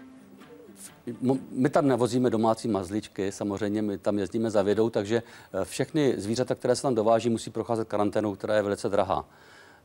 [1.51, 5.23] my tam nevozíme domácí mazličky, samozřejmě my tam jezdíme za vědou, takže
[5.53, 9.25] eh, všechny zvířata, které se tam dováží, musí procházet karanténou, která je velice drahá.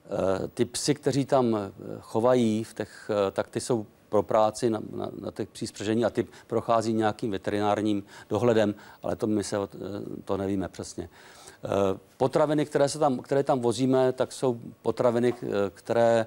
[0.05, 4.81] Eh, ty psy, kteří tam eh, chovají, v těch, tak ty jsou pro práci na,
[4.97, 9.57] na, na těch příspřežení a ty prochází nějakým veterinárním dohledem, ale to my se
[10.25, 11.09] to nevíme přesně.
[12.17, 15.35] Potraviny, které, se tam, které tam vozíme, tak jsou potraviny,
[15.75, 16.27] které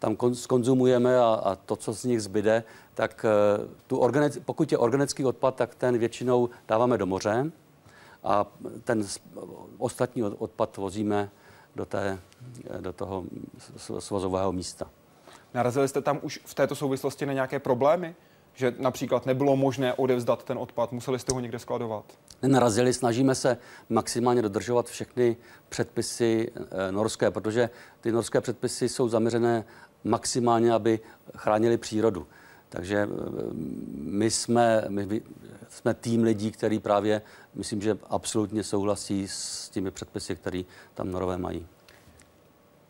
[0.00, 4.78] tam skonzumujeme a, a to, co z nich zbyde, tak eh, tu organic, pokud je
[4.78, 7.52] organický odpad, tak ten většinou dáváme do moře
[8.24, 8.46] a
[8.84, 9.04] ten
[9.78, 11.30] ostatní odpad vozíme
[11.76, 12.18] do, té,
[12.70, 13.24] eh, do toho
[13.98, 14.90] svozového místa.
[15.54, 18.14] Narazili jste tam už v této souvislosti na nějaké problémy?
[18.54, 22.04] že například nebylo možné odevzdat ten odpad, museli jste ho někde skladovat?
[22.42, 23.56] Nenarazili, snažíme se
[23.88, 25.36] maximálně dodržovat všechny
[25.68, 27.70] předpisy eh, norské, protože
[28.00, 29.64] ty norské předpisy jsou zaměřené
[30.04, 31.00] maximálně, aby
[31.36, 32.26] chránili přírodu.
[32.68, 33.08] Takže eh,
[33.94, 35.22] my jsme, my
[35.68, 37.22] jsme tým lidí, který právě,
[37.54, 40.62] myslím, že absolutně souhlasí s těmi předpisy, které
[40.94, 41.66] tam norové mají.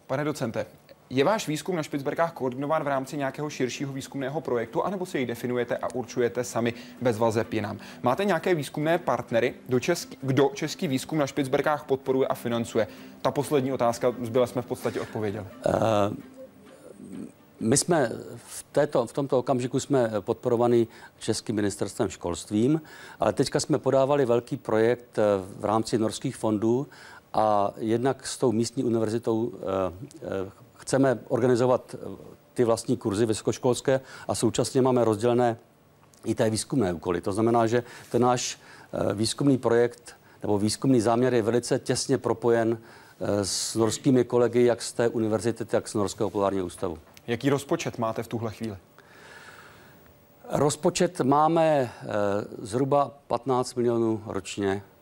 [0.06, 0.66] Pane docente,
[1.10, 5.26] je váš výzkum na Špicberkách koordinován v rámci nějakého širšího výzkumného projektu, anebo si jej
[5.26, 7.78] definujete a určujete sami bez vazeb jinam?
[8.02, 12.86] Máte nějaké výzkumné partnery, do český, kdo český výzkum na Špicberkách podporuje a financuje?
[13.22, 15.46] Ta poslední otázka, zbyla jsme v podstatě odpověděli.
[15.66, 16.39] Uh...
[17.60, 20.88] My jsme v, této, v tomto okamžiku jsme podporovaní
[21.18, 22.82] Českým ministerstvem školstvím,
[23.20, 25.22] ale teďka jsme podávali velký projekt eh,
[25.58, 26.86] v rámci norských fondů
[27.32, 32.16] a jednak s tou místní univerzitou eh, chceme organizovat eh,
[32.54, 35.56] ty vlastní kurzy vysokoškolské a současně máme rozdělené
[36.24, 37.20] i té výzkumné úkoly.
[37.20, 38.58] To znamená, že ten náš
[38.92, 42.99] eh, výzkumný projekt nebo výzkumný záměr je velice těsně propojen eh,
[43.42, 46.98] s norskými kolegy, jak z té univerzity, tak z Norského polárního ústavu.
[47.26, 48.76] Jaký rozpočet máte v tuhle chvíli?
[50.50, 51.92] Rozpočet máme
[52.62, 54.99] zhruba 15 milionů ročně Eh,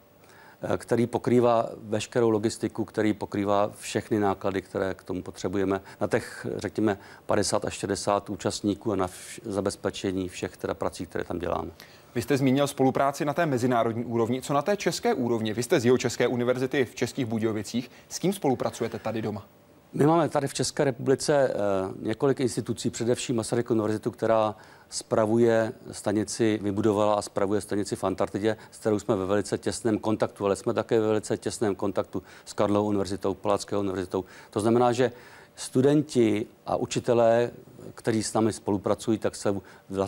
[0.77, 6.99] který pokrývá veškerou logistiku, který pokrývá všechny náklady, které k tomu potřebujeme na těch, řekněme,
[7.27, 11.71] 50 až 60 účastníků a na vš- zabezpečení všech teda prací, které tam děláme.
[12.15, 14.43] Vy jste zmínil spolupráci na té mezinárodní úrovni.
[14.43, 15.53] Co na té české úrovni?
[15.53, 17.91] Vy jste z jeho České univerzity v Českých Budějovicích.
[18.09, 19.47] S kým spolupracujete tady doma?
[19.93, 24.55] My máme tady v České republice uh, několik institucí, především Masaryk univerzitu, která
[24.91, 30.45] spravuje stanici, vybudovala a spravuje stanici v Antarktidě, s kterou jsme ve velice těsném kontaktu,
[30.45, 34.24] ale jsme také ve velice těsném kontaktu s Karlovou univerzitou, Palackého univerzitou.
[34.51, 35.12] To znamená, že
[35.57, 37.51] studenti a učitelé,
[37.95, 39.55] kteří s námi spolupracují, tak se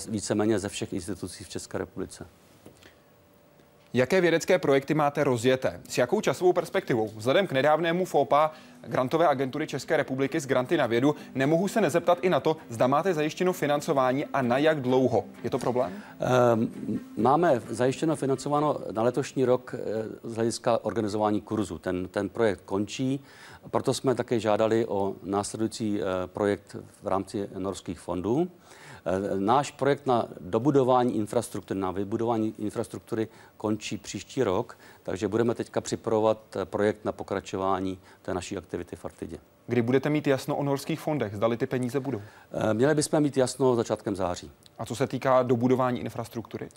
[0.09, 2.27] víceméně ze všech institucí v České republice.
[3.95, 5.81] Jaké vědecké projekty máte rozjeté?
[5.89, 7.11] S jakou časovou perspektivou?
[7.17, 8.53] Vzhledem k nedávnému FOPA
[8.87, 12.87] grantové agentury České republiky z granty na vědu, nemohu se nezeptat i na to, zda
[12.87, 15.25] máte zajištěno financování a na jak dlouho.
[15.45, 15.93] Je to problém?
[16.55, 21.79] Um, máme zajištěno financováno na letošní rok eh, z hlediska organizování kurzu.
[21.79, 23.21] Ten, ten projekt končí,
[23.71, 28.51] proto jsme také žádali o následující eh, projekt v rámci norských fondů.
[29.05, 35.81] Eh, náš projekt na dobudování infrastruktury, na vybudování infrastruktury končí příští rok, takže budeme teďka
[35.81, 39.39] připravovat eh, projekt na pokračování té naší aktivity v Artidě.
[39.67, 41.37] Kdy budete mít jasno o norských fondech?
[41.37, 42.23] Zdali ty peníze budou?
[42.53, 44.51] Eh, měli bychom mít jasno začátkem září.
[44.79, 46.69] A co se týká dobudování infrastruktury?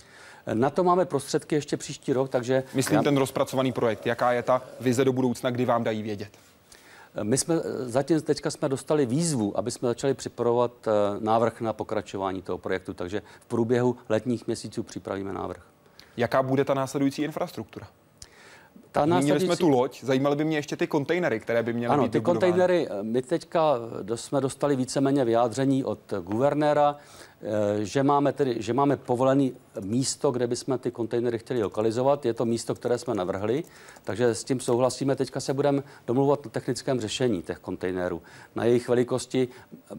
[0.53, 2.63] Na to máme prostředky ještě příští rok, takže...
[2.73, 3.03] Myslím já...
[3.03, 4.05] ten rozpracovaný projekt.
[4.05, 6.29] Jaká je ta vize do budoucna, kdy vám dají vědět?
[7.23, 7.55] My jsme
[7.85, 12.93] zatím teďka jsme dostali výzvu, aby jsme začali připravovat eh, návrh na pokračování toho projektu,
[12.93, 15.63] takže v průběhu letních měsíců připravíme návrh.
[16.17, 17.87] Jaká bude ta následující infrastruktura?
[18.93, 19.45] Ta následující...
[19.45, 22.11] Měli jsme tu loď, zajímaly by mě ještě ty kontejnery, které by měly ano, být
[22.11, 23.75] ty kontejnery, eh, my teďka
[24.15, 26.95] jsme dostali víceméně vyjádření od guvernéra,
[27.43, 32.25] Eh, že máme, tedy, že máme povolené místo, kde bychom ty kontejnery chtěli lokalizovat.
[32.25, 33.63] Je to místo, které jsme navrhli,
[34.03, 35.15] takže s tím souhlasíme.
[35.15, 38.21] Teďka se budeme domluvat na technickém řešení těch kontejnerů,
[38.55, 39.47] na jejich velikosti.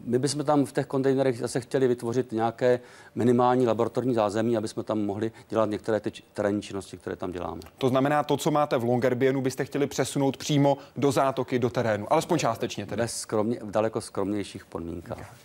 [0.03, 2.79] My bychom tam v těch kontejnerech zase chtěli vytvořit nějaké
[3.15, 7.61] minimální laboratorní zázemí, aby jsme tam mohli dělat některé ty terénní činnosti, které tam děláme.
[7.77, 12.13] To znamená, to, co máte v Longyearbyenu, byste chtěli přesunout přímo do zátoky, do terénu,
[12.13, 13.01] alespoň částečně tedy.
[13.01, 15.35] Bez skromně, v daleko skromnějších podmínkách.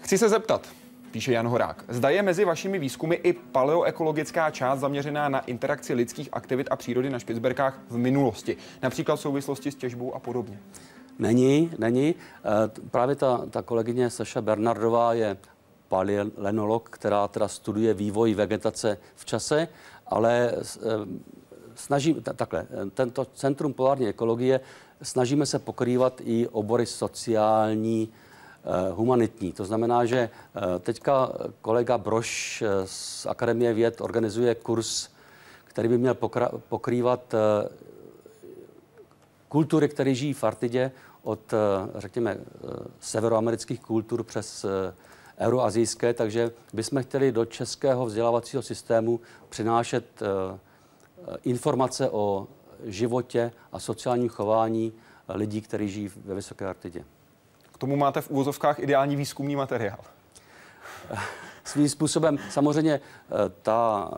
[0.00, 0.68] Chci se zeptat,
[1.10, 1.84] píše Jan Horák.
[1.88, 7.10] Zda je mezi vašimi výzkumy i paleoekologická část zaměřená na interakci lidských aktivit a přírody
[7.10, 10.58] na Špicberkách v minulosti, například v souvislosti s těžbou a podobně?
[11.18, 12.14] Není, není.
[12.14, 15.36] Eh, právě ta, ta kolegyně Saša Bernardová je
[15.88, 19.68] paleonolog, která teda studuje vývoj vegetace v čase,
[20.06, 20.60] ale eh,
[21.74, 24.60] snaží, takhle, tento Centrum polární ekologie
[25.02, 28.12] snažíme se pokrývat i obory sociální,
[28.66, 29.52] Eh, humanitní.
[29.52, 35.08] To znamená, že eh, teďka kolega Broš eh, z Akademie věd organizuje kurz,
[35.64, 36.16] který by měl
[36.68, 37.34] pokrývat
[39.48, 40.90] kultury, které žijí v Artidě,
[41.22, 41.54] od,
[41.94, 42.36] řekněme,
[43.00, 44.66] severoamerických kultur přes
[45.38, 50.22] euroazijské, takže bychom chtěli do českého vzdělávacího systému přinášet
[51.44, 52.46] informace o
[52.84, 54.92] životě a sociálním chování
[55.28, 57.04] lidí, kteří žijí ve Vysoké Artidě.
[57.72, 59.98] K tomu máte v úvozovkách ideální výzkumný materiál.
[61.64, 63.00] Svým způsobem samozřejmě eh,
[63.62, 64.10] ta,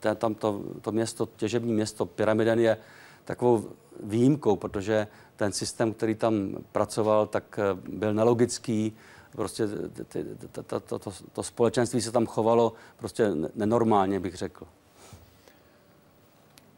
[0.00, 2.76] ta, tam to, to město, těžební město Pyramiden je
[3.24, 3.68] takovou
[4.02, 5.06] výjimkou, protože
[5.36, 8.96] ten systém, který tam pracoval, tak eh, byl nelogický,
[9.36, 9.64] prostě
[10.08, 14.66] ty, to, to, to, to, to společenství se tam chovalo prostě nenormálně, bych řekl.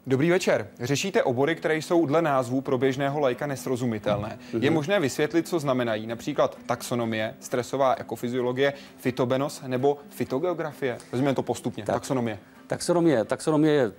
[0.06, 0.68] Dobrý večer.
[0.80, 4.38] Řešíte obory, které jsou dle názvu pro běžného lajka nesrozumitelné.
[4.52, 4.74] Je mhm.
[4.74, 10.98] možné vysvětlit, co znamenají například taxonomie, stresová ekofyziologie, fitobenos nebo fitogeografie?
[11.12, 11.84] Vezměme to postupně.
[11.84, 12.38] Tak, taxonomie.
[12.66, 13.24] Taxonomie.
[13.24, 13.92] Taxonomie je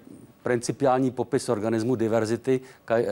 [0.44, 2.62] principiální popis organismu diverzity,
[2.92, 3.06] eh,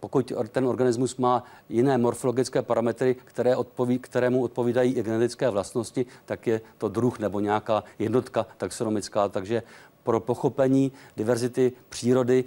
[0.00, 6.46] pokud ten organismus má jiné morfologické parametry, které odpoví, kterému odpovídají i genetické vlastnosti, tak
[6.46, 9.28] je to druh nebo nějaká jednotka taxonomická.
[9.28, 9.62] Takže
[10.02, 12.44] pro pochopení diverzity přírody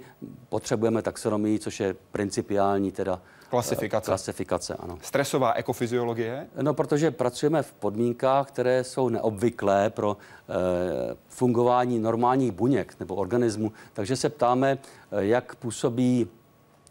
[0.48, 3.22] potřebujeme taxonomii, což je principiální teda
[3.52, 4.06] Klasifikace.
[4.06, 4.98] Klasifikace, ano.
[5.02, 6.46] Stresová ekofyziologie?
[6.62, 13.72] No, protože pracujeme v podmínkách, které jsou neobvyklé pro e, fungování normálních buněk nebo organismů.
[13.92, 14.78] Takže se ptáme,
[15.12, 16.28] eh, jak působí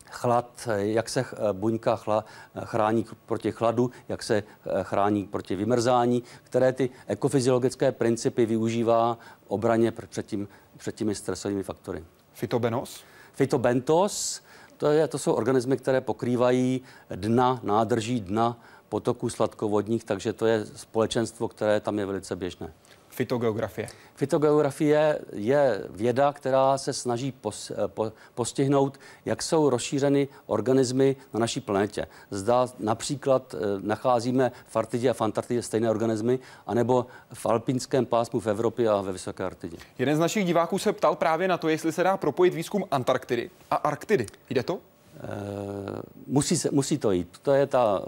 [0.09, 2.25] chlad, jak se eh, buňka chla,
[2.63, 4.43] chrání proti chladu, jak se
[4.83, 10.47] chrání proti vymrzání, které ty ekofyziologické principy využívá obraně před, tím,
[10.77, 12.03] před těmi stresovými faktory.
[12.33, 13.03] Fitobenos?
[13.33, 14.41] Fitobentos
[14.81, 16.81] to, je, to jsou organismy, které pokrývají
[17.15, 18.57] dna, nádrží dna
[18.89, 22.73] potoků sladkovodních, takže to je společenstvo, které tam je velice běžné.
[23.11, 23.87] Fitogeografie.
[24.15, 31.59] Fitogeografie je věda, která se snaží pos, po, postihnout, jak jsou rozšířeny organismy na naší
[31.59, 32.07] planetě.
[32.31, 38.39] Zda například eh, nacházíme v Arktidě a v Antarktidě stejné organismy, anebo v alpínském pásmu
[38.39, 39.77] v Evropě a ve Vysoké Arktidě.
[39.99, 43.49] Jeden z našich diváků se ptal právě na to, jestli se dá propojit výzkum Antarktidy
[43.71, 44.25] a Arktidy.
[44.49, 44.79] Jde to?
[45.23, 47.37] Eh, musí, se, musí to jít.
[47.41, 48.01] To je ta,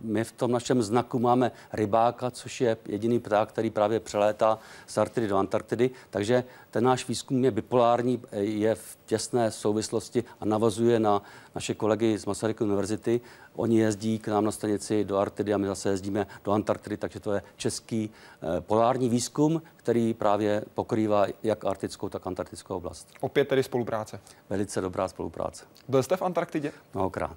[0.00, 4.98] my v tom našem znaku máme rybáka, což je jediný pták, který právě přelétá z
[4.98, 11.00] Arktidy do Antarktidy, takže ten náš výzkum je bipolární, je v těsné souvislosti a navazuje
[11.00, 11.22] na
[11.54, 13.20] naše kolegy z Masaryky univerzity.
[13.54, 17.20] Oni jezdí k nám na stanici do Arktidy a my zase jezdíme do Antarktidy, takže
[17.20, 23.08] to je český eh, polární výzkum, který právě pokrývá jak arktickou, tak antarktickou oblast.
[23.20, 24.20] Opět tedy spolupráce.
[24.50, 25.64] Velice dobrá spolupráce.
[25.88, 26.72] Byl jste v Antarktidě?
[26.94, 27.36] Mnohokrát.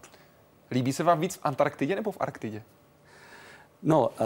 [0.72, 2.64] Líbí se vám víc v Antarktidě nebo v Arktidě?
[3.84, 4.26] No, e,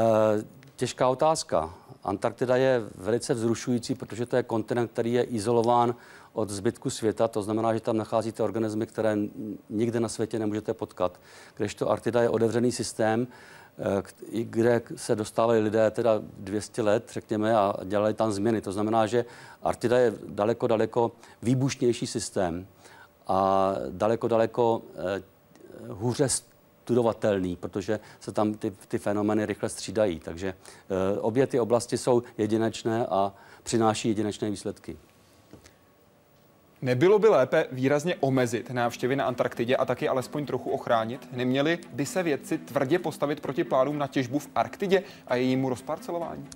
[0.75, 1.73] těžká otázka.
[2.03, 5.95] Antarktida je velice vzrušující, protože to je kontinent, který je izolován
[6.33, 7.27] od zbytku světa.
[7.27, 9.17] To znamená, že tam nacházíte organismy, které
[9.69, 11.19] nikde na světě nemůžete potkat.
[11.55, 13.27] Kdežto Arktida je otevřený systém,
[13.77, 18.61] eh, kde se dostávali lidé teda 200 let, řekněme, a dělali tam změny.
[18.61, 19.25] To znamená, že
[19.63, 21.11] Arktida je daleko, daleko
[21.41, 22.67] výbušnější systém
[23.27, 25.21] a daleko, daleko eh,
[25.87, 26.29] hůře
[26.89, 30.19] studovatelný, protože se tam ty, ty fenomény rychle střídají.
[30.19, 34.97] Takže e, obě ty oblasti jsou jedinečné a přináší jedinečné výsledky.
[36.81, 41.27] Nebylo by lépe výrazně omezit návštěvy na Antarktidě a taky alespoň trochu ochránit?
[41.31, 46.47] Neměli by se vědci tvrdě postavit proti plánům na těžbu v Arktidě a jejímu rozparcelování?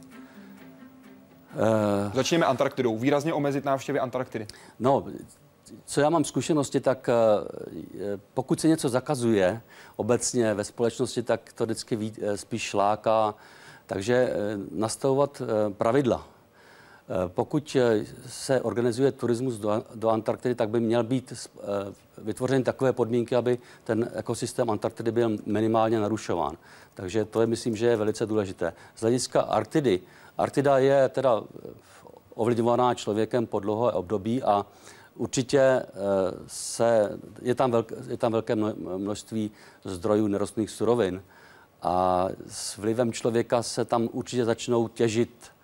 [1.53, 2.97] Uh, Začněme Antarktidou.
[2.97, 4.47] Výrazně omezit návštěvy Antarktidy.
[4.79, 5.05] No,
[5.85, 7.13] co já mám zkušenosti, tak eh,
[8.33, 9.61] pokud se něco zakazuje
[9.95, 13.35] obecně ve společnosti, tak to vždycky eh, spíš láká.
[13.85, 14.33] Takže eh,
[14.71, 16.32] nastavovat pravidla.
[17.27, 17.77] Pokud
[18.27, 21.33] se organizuje turismus do, do Antarktidy, tak by měl být
[22.17, 26.57] vytvořeny takové podmínky, aby ten ekosystém Antarktidy byl minimálně narušován.
[26.93, 28.73] Takže to je, myslím, že je velice důležité.
[28.95, 29.99] Z hlediska Arktidy,
[30.37, 31.43] Arktida je teda
[32.33, 34.65] ovlivňovaná člověkem po dlouhé období a
[35.15, 35.85] Určitě eh,
[36.47, 38.55] se, je, tam velk, je tam velké
[38.97, 39.51] množství
[39.83, 41.23] zdrojů nerostných surovin
[41.81, 45.62] a s vlivem člověka se tam určitě začnou těžit eh,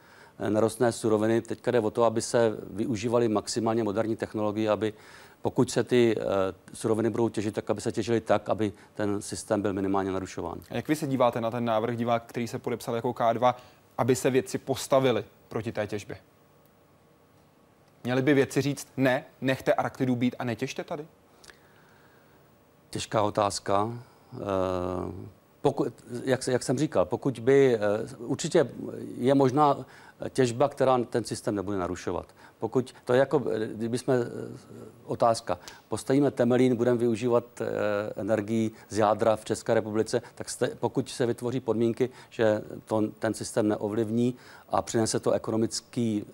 [0.49, 1.41] nerostné suroviny.
[1.41, 4.93] Teď jde o to, aby se využívaly maximálně moderní technologie, aby
[5.41, 6.23] pokud se ty uh,
[6.73, 10.59] suroviny budou těžit, tak aby se těžily tak, aby ten systém byl minimálně narušován.
[10.69, 13.53] A jak vy se díváte na ten návrh divák, který se podepsal jako K2,
[13.97, 16.17] aby se vědci postavili proti té těžbě?
[18.03, 21.05] Měli by věci říct, ne, nechte Arktidu být a netěžte tady?
[22.89, 23.93] Těžká otázka.
[24.33, 24.39] Eh,
[25.61, 27.79] pokud, jak, jak jsem říkal, pokud by, eh,
[28.17, 28.69] určitě
[29.17, 29.85] je možná
[30.29, 32.25] těžba, která ten systém nebude narušovat.
[32.59, 33.39] Pokud, to je jako,
[33.73, 34.27] kdyby jsme, eh,
[35.05, 37.61] otázka, postavíme Temelín, budeme využívat
[38.15, 43.33] energii z jádra v České republice, tak jste, pokud se vytvoří podmínky, že to, ten
[43.33, 44.35] systém neovlivní
[44.69, 46.25] a přinese to ekonomický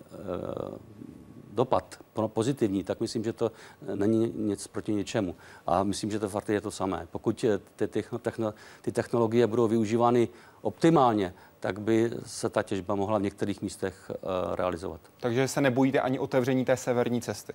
[1.56, 1.96] dopad
[2.26, 3.52] pozitivní, tak myslím, že to
[3.94, 5.36] není nic proti ničemu.
[5.66, 7.08] A myslím, že to fakt je to samé.
[7.10, 7.44] Pokud
[7.76, 7.88] ty,
[8.18, 10.28] techno, ty technologie budou využívány
[10.62, 15.00] optimálně, tak by se ta těžba mohla v některých místech uh, realizovat.
[15.20, 17.52] Takže se nebojíte ani otevření té severní cesty?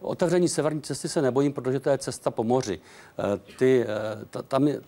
[0.00, 2.78] Otevření severní cesty se nebojím, protože to je cesta po moři.
[2.78, 4.80] Uh, ty, uh, ta, tam je,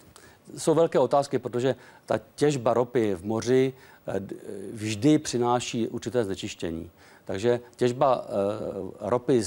[0.56, 1.74] jsou velké otázky, protože
[2.06, 3.72] ta těžba ropy v moři
[4.06, 4.20] eh,
[4.72, 6.90] vždy přináší určité znečištění.
[7.26, 8.26] Takže těžba
[9.00, 9.42] ropy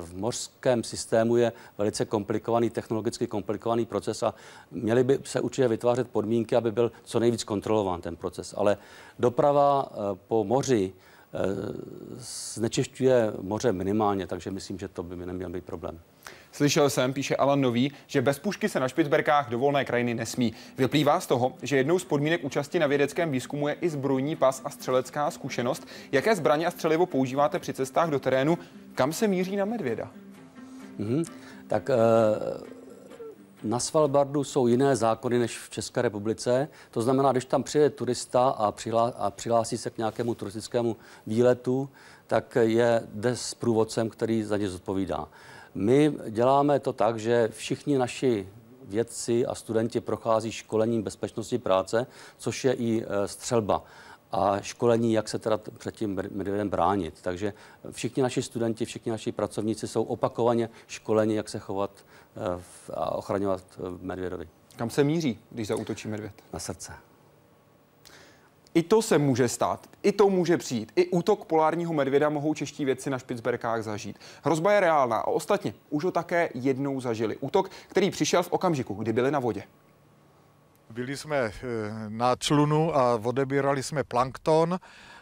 [0.00, 4.34] v mořském systému je velice komplikovaný, technologicky komplikovaný proces a
[4.70, 8.54] měly by se určitě vytvářet podmínky, aby byl co nejvíc kontrolován ten proces.
[8.56, 8.76] Ale
[9.18, 9.88] doprava
[10.28, 10.92] po moři
[12.54, 16.00] znečišťuje moře minimálně, takže myslím, že to by neměl být problém.
[16.52, 20.52] Slyšel jsem, píše Alan Nový, že bez pušky se na Špicberkách do volné krajiny nesmí.
[20.78, 24.62] Vyplývá z toho, že jednou z podmínek účasti na vědeckém výzkumu je i zbrojní pas
[24.64, 25.86] a střelecká zkušenost.
[26.12, 28.58] Jaké zbraně a střelivo používáte při cestách do terénu?
[28.94, 30.10] Kam se míří na medvěda?
[30.98, 31.24] Mm-hmm.
[31.66, 32.68] Tak uh...
[33.62, 36.68] Na Svalbardu jsou jiné zákony než v České republice.
[36.90, 40.96] To znamená, když tam přijde turista a, přihlá, a přihlásí se k nějakému turistickému
[41.26, 41.88] výletu,
[42.26, 45.28] tak je jde s průvodcem, který za ně zodpovídá.
[45.74, 48.48] My děláme to tak, že všichni naši
[48.82, 52.06] vědci a studenti prochází školením bezpečnosti práce,
[52.38, 53.84] což je i e, střelba
[54.32, 57.14] a školení, jak se teda před tím medvědem bránit.
[57.22, 57.52] Takže
[57.90, 61.90] všichni naši studenti, všichni naši pracovníci jsou opakovaně školeni, jak se chovat
[62.36, 62.62] e,
[62.94, 64.48] a ochraňovat e, medvědovi.
[64.76, 66.32] Kam se míří, když zautočí medvěd?
[66.52, 66.92] Na srdce.
[68.74, 70.92] I to se může stát, i to může přijít.
[70.96, 74.18] I útok polárního medvěda mohou čeští vědci na Špicberkách zažít.
[74.42, 77.36] Hrozba je reálná a ostatně už ho také jednou zažili.
[77.36, 79.62] Útok, který přišel v okamžiku, kdy byli na vodě.
[80.90, 81.52] Byli jsme eh,
[82.08, 84.78] na člunu a odebírali jsme plankton.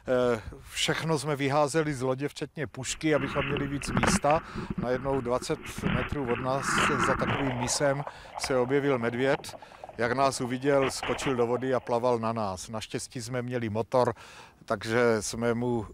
[0.09, 0.41] Eh,
[0.71, 4.43] všechno jsme vyházeli z lodě, včetně pušky, abychom měli víc místa.
[4.79, 5.59] Najednou 20
[5.95, 6.67] metrů od nás
[7.07, 8.05] za takovým misem
[8.39, 9.57] se objevil medvěd
[9.99, 12.69] jak nás uviděl, skočil do vody a plaval na nás.
[12.69, 14.15] Naštěstí jsme měli motor,
[14.65, 15.87] takže jsme mu uh,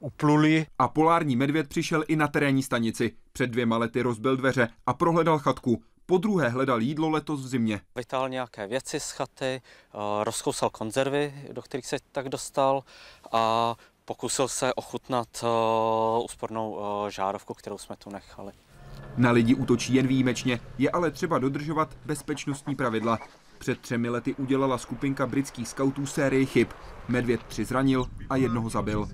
[0.00, 0.66] upluli.
[0.78, 3.12] A polární medvěd přišel i na terénní stanici.
[3.32, 5.82] Před dvěma lety rozbil dveře a prohledal chatku.
[6.06, 7.80] Po druhé hledal jídlo letos v zimě.
[7.96, 9.62] Vytáhl nějaké věci z chaty,
[9.94, 12.82] uh, rozkousal konzervy, do kterých se tak dostal
[13.32, 18.52] a pokusil se ochutnat uh, úspornou žárovku, kterou jsme tu nechali.
[19.16, 23.18] Na lidi útočí jen výjimečně, je ale třeba dodržovat bezpečnostní pravidla.
[23.58, 26.68] Před třemi lety udělala skupinka britských skautů sérii chyb.
[27.08, 29.08] Medvěd tři zranil a jednoho zabil.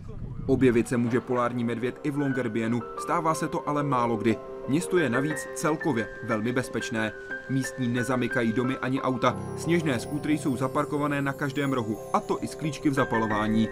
[0.47, 4.37] Objevit se může polární medvěd i v Longyearbyenu, stává se to ale málo kdy.
[4.69, 7.13] Město je navíc celkově velmi bezpečné.
[7.51, 12.47] Místní nezamykají domy ani auta, sněžné skútry jsou zaparkované na každém rohu, a to i
[12.47, 13.69] s klíčky v zapalování.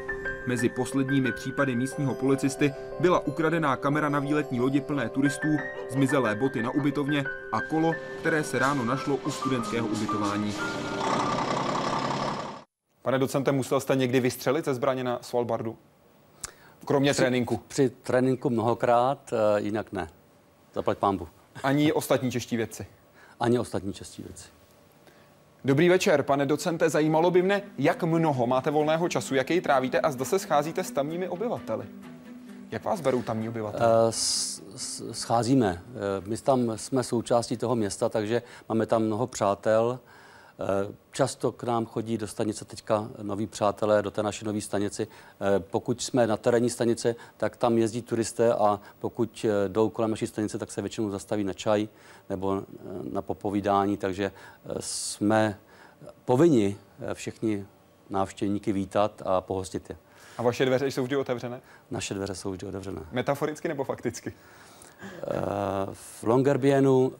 [0.48, 5.48] Mezi posledními případy místního policisty byla ukradená kamera na výletní lodi plné turistů,
[5.90, 10.54] zmizelé boty na ubytovně a kolo, které se ráno našlo u studentského ubytování.
[13.02, 15.76] Pane docente, musel jste někdy vystřelit ze zbraně na Svalbardu?
[16.84, 17.56] Kromě při, tréninku.
[17.68, 20.08] Při tréninku mnohokrát, eh, jinak ne.
[20.74, 21.28] Zaplať pámbu.
[21.62, 22.86] Ani ostatní čeští věci?
[23.40, 24.57] Ani ostatní čeští věci.
[25.64, 26.90] Dobrý večer, pane docente.
[26.90, 30.84] Zajímalo by mne, jak mnoho máte volného času, jak jej trávíte a zda se scházíte
[30.84, 31.86] s tamními obyvateli.
[32.70, 34.04] Jak vás berou tamní obyvatele?
[34.04, 34.10] Uh,
[35.12, 35.82] scházíme.
[35.88, 39.98] Eh, my tam jsme součástí toho města, takže máme tam mnoho přátel.
[40.60, 45.06] Eh, často k nám chodí do stanice teďka noví přátelé, do té naší nové stanici.
[45.58, 50.58] Pokud jsme na terénní stanice, tak tam jezdí turisté a pokud jdou kolem naší stanice,
[50.58, 51.88] tak se většinou zastaví na čaj
[52.30, 52.62] nebo
[53.12, 54.32] na popovídání, takže
[54.80, 55.58] jsme
[56.24, 56.76] povinni
[57.14, 57.66] všichni
[58.10, 59.96] návštěvníky vítat a pohostit je.
[60.38, 61.60] A vaše dveře jsou vždy otevřené?
[61.90, 63.00] Naše dveře jsou vždy otevřené.
[63.12, 64.32] Metaforicky nebo fakticky?
[65.92, 67.14] V Longyearbyenu uh,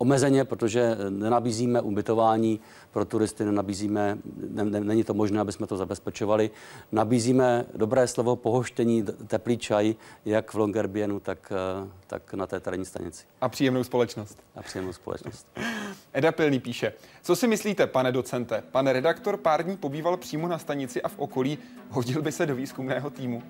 [0.00, 5.76] omezeně, protože nenabízíme ubytování pro turisty, nenabízíme, ne, ne, není to možné, aby jsme to
[5.76, 6.50] zabezpečovali.
[6.92, 9.94] Nabízíme dobré slovo, pohoštění, teplý čaj,
[10.24, 13.24] jak v Longyearbyenu, tak, eh, tak na té terénní stanici.
[13.40, 14.38] A příjemnou společnost.
[14.56, 15.46] A příjemnou společnost.
[16.12, 16.92] Eda Pilný píše,
[17.22, 18.62] co si myslíte, pane docente?
[18.70, 21.58] Pan redaktor pár dní pobýval přímo na stanici a v okolí.
[21.90, 23.42] Hodil by se do výzkumného týmu?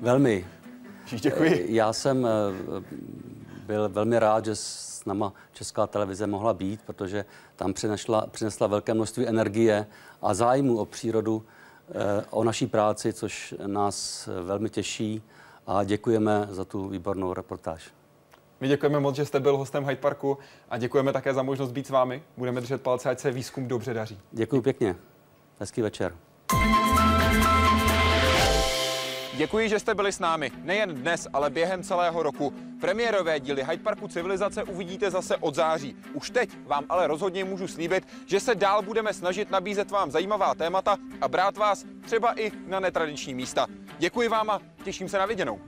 [0.00, 0.46] Velmi.
[1.20, 1.66] Děkuji.
[1.68, 2.30] Já jsem eh,
[3.66, 7.24] byl velmi rád, že s náma Česká televize mohla být, protože
[7.56, 9.86] tam přinesla, přinesla velké množství energie
[10.22, 11.44] a zájmu o přírodu,
[11.88, 15.22] eh, o naší práci, což nás velmi těší
[15.66, 17.90] a děkujeme za tu výbornou reportáž.
[18.60, 20.38] My děkujeme moc, že jste byl hostem Hyde Parku
[20.70, 22.22] a děkujeme také za možnost být s vámi.
[22.36, 24.20] Budeme držet palce, ať se výzkum dobře daří.
[24.32, 24.96] Děkuji pěkně.
[25.60, 26.14] Hezký večer.
[29.36, 30.50] Děkuji, že jste byli s námi.
[30.62, 32.52] Nejen dnes, ale během celého roku.
[32.80, 35.96] Premiérové díly Hyde Parku Civilizace uvidíte zase od září.
[36.12, 40.54] Už teď vám ale rozhodně můžu slíbit, že se dál budeme snažit nabízet vám zajímavá
[40.54, 43.66] témata a brát vás třeba i na netradiční místa.
[43.98, 45.60] Děkuji vám a těším se na viděnou.